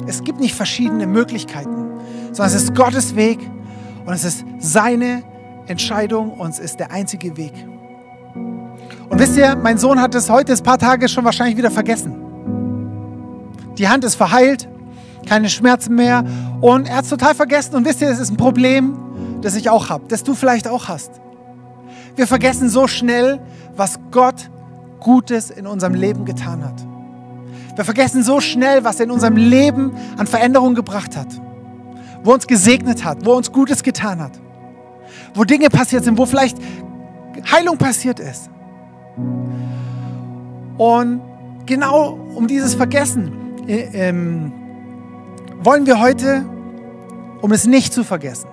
Es 0.09 0.25
gibt 0.25 0.41
nicht 0.41 0.57
verschiedene 0.57 1.07
Möglichkeiten, 1.07 1.93
sondern 2.33 2.47
es 2.47 2.55
ist 2.55 2.75
Gottes 2.75 3.15
Weg 3.15 3.39
und 4.05 4.13
es 4.13 4.25
ist 4.25 4.45
seine 4.59 5.23
Entscheidung 5.69 6.33
und 6.33 6.51
es 6.51 6.59
ist 6.59 6.81
der 6.81 6.91
einzige 6.91 7.37
Weg. 7.37 7.53
Und 8.35 9.21
wisst 9.21 9.37
ihr, 9.37 9.55
mein 9.55 9.79
Sohn 9.79 10.01
hat 10.01 10.13
es 10.17 10.29
heute 10.29 10.55
ein 10.55 10.63
paar 10.65 10.79
Tage 10.79 11.09
schon 11.09 11.25
wahrscheinlich 11.25 11.57
wieder 11.57 11.71
vergessen. 11.71 12.17
Die 13.79 13.89
Hand 13.89 14.03
ist 14.03 14.17
verheilt, 14.17 14.69
keine 15.25 15.51
Schmerzen 15.51 15.95
mehr 15.95 16.25
und 16.61 16.89
er 16.89 16.97
hat 16.97 17.05
es 17.05 17.11
total 17.11 17.37
vergessen. 17.37 17.77
Und 17.77 17.85
wisst 17.85 18.01
ihr, 18.01 18.09
es 18.09 18.19
ist 18.19 18.31
ein 18.31 18.37
Problem, 18.37 18.99
das 19.41 19.55
ich 19.55 19.71
auch 19.71 19.89
habe, 19.89 20.03
das 20.09 20.25
du 20.25 20.35
vielleicht 20.35 20.67
auch 20.67 20.89
hast. 20.89 21.13
Wir 22.17 22.27
vergessen 22.27 22.69
so 22.69 22.89
schnell, 22.89 23.39
was 23.77 24.01
Gott 24.11 24.51
Gutes 25.05 25.51
in 25.51 25.69
unserem 25.69 25.95
Leben 25.95 26.25
getan 26.25 26.65
hat. 26.65 26.75
Wir 27.77 27.85
vergessen 27.85 28.25
so 28.25 28.41
schnell, 28.41 28.83
was 28.83 28.99
er 28.99 29.05
in 29.05 29.11
unserem 29.13 29.37
Leben 29.37 29.93
an 30.17 30.27
Veränderungen 30.27 30.75
gebracht 30.75 31.17
hat, 31.17 31.29
wo 32.25 32.31
er 32.31 32.35
uns 32.35 32.47
gesegnet 32.47 33.05
hat, 33.05 33.25
wo 33.25 33.33
er 33.33 33.37
uns 33.37 33.53
Gutes 33.53 33.83
getan 33.83 34.21
hat, 34.21 34.33
wo 35.35 35.45
Dinge 35.45 35.69
passiert 35.69 36.05
sind, 36.05 36.19
wo 36.19 36.27
vielleicht 36.27 36.59
Heilung 37.53 37.79
passiert 37.79 38.19
ist. 38.19 38.51
Und 40.79 41.21
genau 41.67 42.19
um 42.35 42.47
dieses 42.47 42.75
Vergessen 42.75 43.33
äh, 43.69 44.09
ähm, 44.09 44.53
wollen 45.61 45.87
wir 45.87 46.01
heute, 46.01 46.45
um 47.43 47.53
es 47.53 47.67
nicht 47.67 47.93
zu 47.93 48.05
vergessen. 48.05 48.49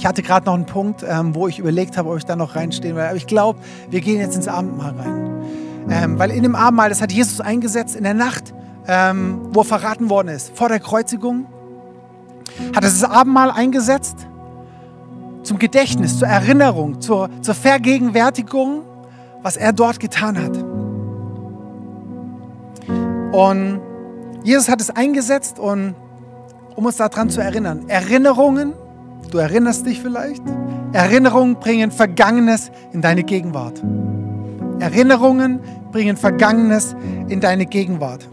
Ich 0.00 0.06
hatte 0.06 0.22
gerade 0.22 0.46
noch 0.46 0.54
einen 0.54 0.64
Punkt, 0.64 1.04
ähm, 1.06 1.34
wo 1.34 1.46
ich 1.46 1.58
überlegt 1.58 1.98
habe, 1.98 2.08
ob 2.08 2.16
ich 2.16 2.24
da 2.24 2.34
noch 2.34 2.56
reinstehen 2.56 2.96
will. 2.96 3.02
Aber 3.02 3.16
ich 3.16 3.26
glaube, 3.26 3.58
wir 3.90 4.00
gehen 4.00 4.18
jetzt 4.18 4.34
ins 4.34 4.48
Abendmahl 4.48 4.94
rein. 4.98 5.42
Ähm, 5.90 6.18
weil 6.18 6.30
in 6.30 6.42
dem 6.42 6.54
Abendmahl, 6.54 6.88
das 6.88 7.02
hat 7.02 7.12
Jesus 7.12 7.42
eingesetzt 7.42 7.96
in 7.96 8.04
der 8.04 8.14
Nacht, 8.14 8.54
ähm, 8.88 9.42
wo 9.52 9.60
er 9.60 9.64
verraten 9.66 10.08
worden 10.08 10.28
ist, 10.28 10.56
vor 10.56 10.70
der 10.70 10.80
Kreuzigung, 10.80 11.44
hat 12.68 12.76
er 12.76 12.88
das 12.88 13.04
Abendmahl 13.04 13.50
eingesetzt 13.50 14.26
zum 15.42 15.58
Gedächtnis, 15.58 16.18
zur 16.18 16.28
Erinnerung, 16.28 17.02
zur, 17.02 17.28
zur 17.42 17.54
Vergegenwärtigung, 17.54 18.80
was 19.42 19.58
er 19.58 19.74
dort 19.74 20.00
getan 20.00 20.42
hat. 20.42 20.56
Und 23.34 23.82
Jesus 24.44 24.70
hat 24.70 24.80
es 24.80 24.88
eingesetzt, 24.88 25.58
und, 25.58 25.94
um 26.74 26.86
uns 26.86 26.96
daran 26.96 27.28
zu 27.28 27.42
erinnern. 27.42 27.84
Erinnerungen, 27.88 28.72
du 29.30 29.38
erinnerst 29.38 29.86
dich 29.86 30.00
vielleicht, 30.00 30.42
Erinnerungen 30.92 31.56
bringen 31.56 31.90
Vergangenes 31.90 32.70
in 32.92 33.00
deine 33.00 33.22
Gegenwart. 33.22 33.82
Erinnerungen 34.80 35.60
bringen 35.92 36.16
Vergangenes 36.16 36.96
in 37.28 37.40
deine 37.40 37.66
Gegenwart. 37.66 38.28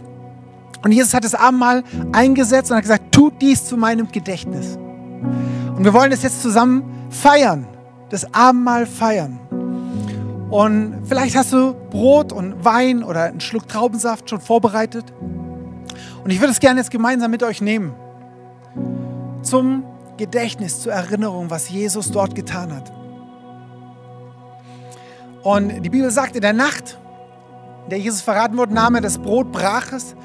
Und 0.83 0.91
Jesus 0.91 1.13
hat 1.13 1.23
das 1.23 1.35
Abendmahl 1.35 1.83
eingesetzt 2.13 2.71
und 2.71 2.77
hat 2.77 2.83
gesagt, 2.83 3.11
tut 3.11 3.33
dies 3.41 3.65
zu 3.65 3.77
meinem 3.77 4.07
Gedächtnis. 4.11 4.77
Und 5.75 5.83
wir 5.83 5.93
wollen 5.93 6.11
es 6.11 6.23
jetzt 6.23 6.41
zusammen 6.41 6.83
feiern, 7.09 7.67
das 8.09 8.33
Abendmahl 8.33 8.85
feiern. 8.85 9.39
Und 10.49 11.01
vielleicht 11.05 11.35
hast 11.35 11.51
du 11.51 11.73
Brot 11.89 12.31
und 12.31 12.63
Wein 12.63 13.03
oder 13.03 13.23
einen 13.23 13.41
Schluck 13.41 13.67
Traubensaft 13.67 14.29
schon 14.29 14.39
vorbereitet. 14.39 15.05
Und 16.23 16.31
ich 16.31 16.39
würde 16.39 16.51
es 16.51 16.59
gerne 16.59 16.79
jetzt 16.79 16.91
gemeinsam 16.91 17.31
mit 17.31 17.43
euch 17.43 17.61
nehmen. 17.61 17.93
Zum 19.41 19.83
Gedächtnis, 20.17 20.81
zur 20.81 20.93
Erinnerung, 20.93 21.49
was 21.49 21.69
Jesus 21.69 22.11
dort 22.11 22.35
getan 22.35 22.73
hat. 22.73 22.91
Und 25.43 25.81
die 25.83 25.89
Bibel 25.89 26.11
sagt, 26.11 26.35
in 26.35 26.41
der 26.41 26.53
Nacht, 26.53 26.97
in 27.85 27.91
der 27.91 27.99
Jesus 27.99 28.21
verraten 28.21 28.57
wurde, 28.57 28.73
nahm 28.73 28.95
er 28.95 29.01
das 29.01 29.17
Brot, 29.17 29.51
brach 29.51 29.93
es, 29.93 30.15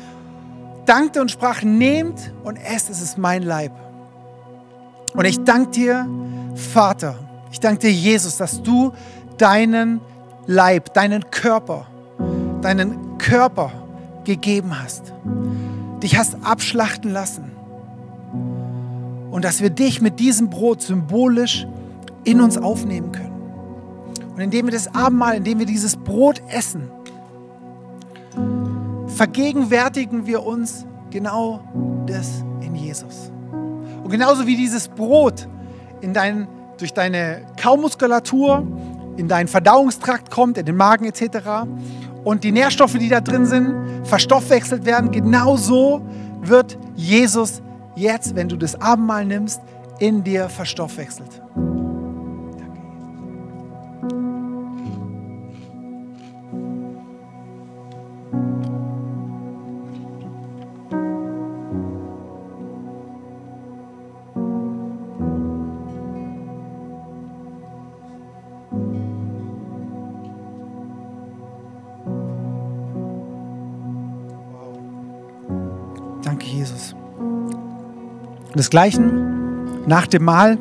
dankte 0.85 1.21
und 1.21 1.31
sprach, 1.31 1.63
nehmt 1.63 2.33
und 2.43 2.57
esst, 2.57 2.91
es 2.91 3.01
ist 3.01 3.19
mein 3.19 3.43
Leib. 3.43 3.73
Und 5.15 5.25
ich 5.25 5.45
danke 5.45 5.71
dir, 5.71 6.09
Vater, 6.55 7.19
ich 7.53 7.61
danke 7.61 7.81
dir, 7.81 7.93
Jesus, 7.93 8.37
dass 8.39 8.63
du 8.63 8.93
deinen 9.39 10.01
Leib, 10.47 10.93
deinen 10.95 11.31
Körper, 11.31 11.87
deinen 12.63 13.19
Körper 13.19 13.71
gegeben 14.25 14.83
hast. 14.83 15.13
Dich 16.03 16.17
hast 16.17 16.37
abschlachten 16.43 17.13
lassen. 17.13 17.53
Und 19.33 19.45
dass 19.45 19.61
wir 19.61 19.71
dich 19.71 20.01
mit 20.01 20.21
diesem 20.21 20.49
Brot 20.49 20.83
symbolisch 20.83 21.67
in 22.23 22.41
uns 22.41 22.57
aufnehmen 22.57 23.11
können. 23.11 23.33
Und 24.35 24.41
indem 24.41 24.67
wir 24.67 24.73
das 24.73 24.95
Abendmahl, 24.95 25.37
indem 25.37 25.59
wir 25.59 25.67
dieses 25.67 25.97
Brot 25.97 26.41
essen, 26.49 26.89
vergegenwärtigen 29.09 30.27
wir 30.27 30.47
uns 30.47 30.87
genau 31.11 31.61
das 32.07 32.45
in 32.61 32.77
Jesus. 32.77 33.33
Und 34.05 34.11
genauso 34.11 34.47
wie 34.47 34.57
dieses 34.57 34.89
Brot 34.89 35.49
in 36.01 36.15
dein, 36.15 36.47
durch 36.79 36.93
deine 36.93 37.43
Kaumuskulatur 37.61 38.65
in 39.17 39.29
deinen 39.29 39.49
Verdauungstrakt 39.49 40.31
kommt, 40.31 40.59
in 40.59 40.67
den 40.67 40.77
Magen 40.77 41.05
etc. 41.05 41.67
Und 42.25 42.45
die 42.45 42.53
Nährstoffe, 42.53 42.95
die 42.95 43.09
da 43.09 43.21
drin 43.21 43.47
sind, 43.47 43.75
verstoffwechselt 44.05 44.85
werden. 44.85 45.11
Genauso 45.11 46.03
wird 46.41 46.79
Jesus 46.95 47.63
jetzt, 47.95 48.35
wenn 48.35 48.49
du 48.49 48.57
das 48.57 48.81
Abendmahl 48.81 49.25
nimmst, 49.25 49.61
in 49.99 50.25
dir 50.25 50.49
verstoffwechselt. 50.49 51.43
Desgleichen, 78.63 79.89
nach 79.89 80.07
dem 80.07 80.23
Mahl 80.23 80.57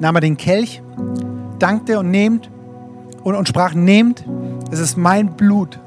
nahm 0.00 0.14
er 0.14 0.22
den 0.22 0.38
Kelch, 0.38 0.82
dankte 1.58 1.98
und 1.98 2.10
nehmt 2.10 2.50
und, 3.24 3.34
und 3.34 3.46
sprach, 3.46 3.74
nehmt, 3.74 4.24
es 4.70 4.78
ist 4.78 4.96
mein 4.96 5.36
Blut, 5.36 5.78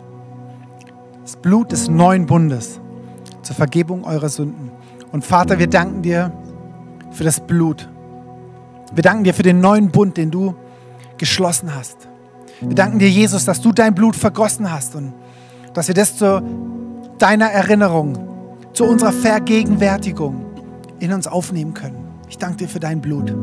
das 1.24 1.36
Blut 1.38 1.72
des 1.72 1.90
neuen 1.90 2.28
Bundes 2.28 2.80
zur 3.42 3.56
Vergebung 3.56 4.04
eurer 4.04 4.30
Sünden. 4.30 4.70
Und 5.12 5.26
Vater, 5.26 5.58
wir 5.58 5.66
danken 5.66 6.04
dir 6.04 6.32
für 7.10 7.24
das 7.24 7.40
Blut. 7.40 7.90
Wir 8.94 9.02
danken 9.02 9.24
dir 9.24 9.34
für 9.34 9.42
den 9.42 9.60
neuen 9.60 9.90
Bund, 9.90 10.18
den 10.18 10.30
du 10.30 10.54
geschlossen 11.18 11.74
hast. 11.74 11.98
Wir 12.62 12.76
danken 12.76 13.00
dir, 13.00 13.10
Jesus, 13.10 13.44
dass 13.44 13.60
du 13.60 13.72
dein 13.72 13.96
Blut 13.96 14.16
vergossen 14.16 14.72
hast 14.72 14.94
und 14.94 15.14
dass 15.74 15.88
wir 15.88 15.96
das 15.96 16.16
zu 16.16 16.44
deiner 17.18 17.48
Erinnerung, 17.48 18.20
zu 18.72 18.86
unserer 18.86 19.12
Vergegenwärtigung 19.12 20.45
in 21.00 21.14
uns 21.14 21.28
aufnehmen 21.28 21.74
können. 21.74 22.08
Ich 22.28 22.38
danke 22.38 22.58
dir 22.58 22.70
für 22.70 22.80
dein 22.80 23.02
Blut. 23.02 23.34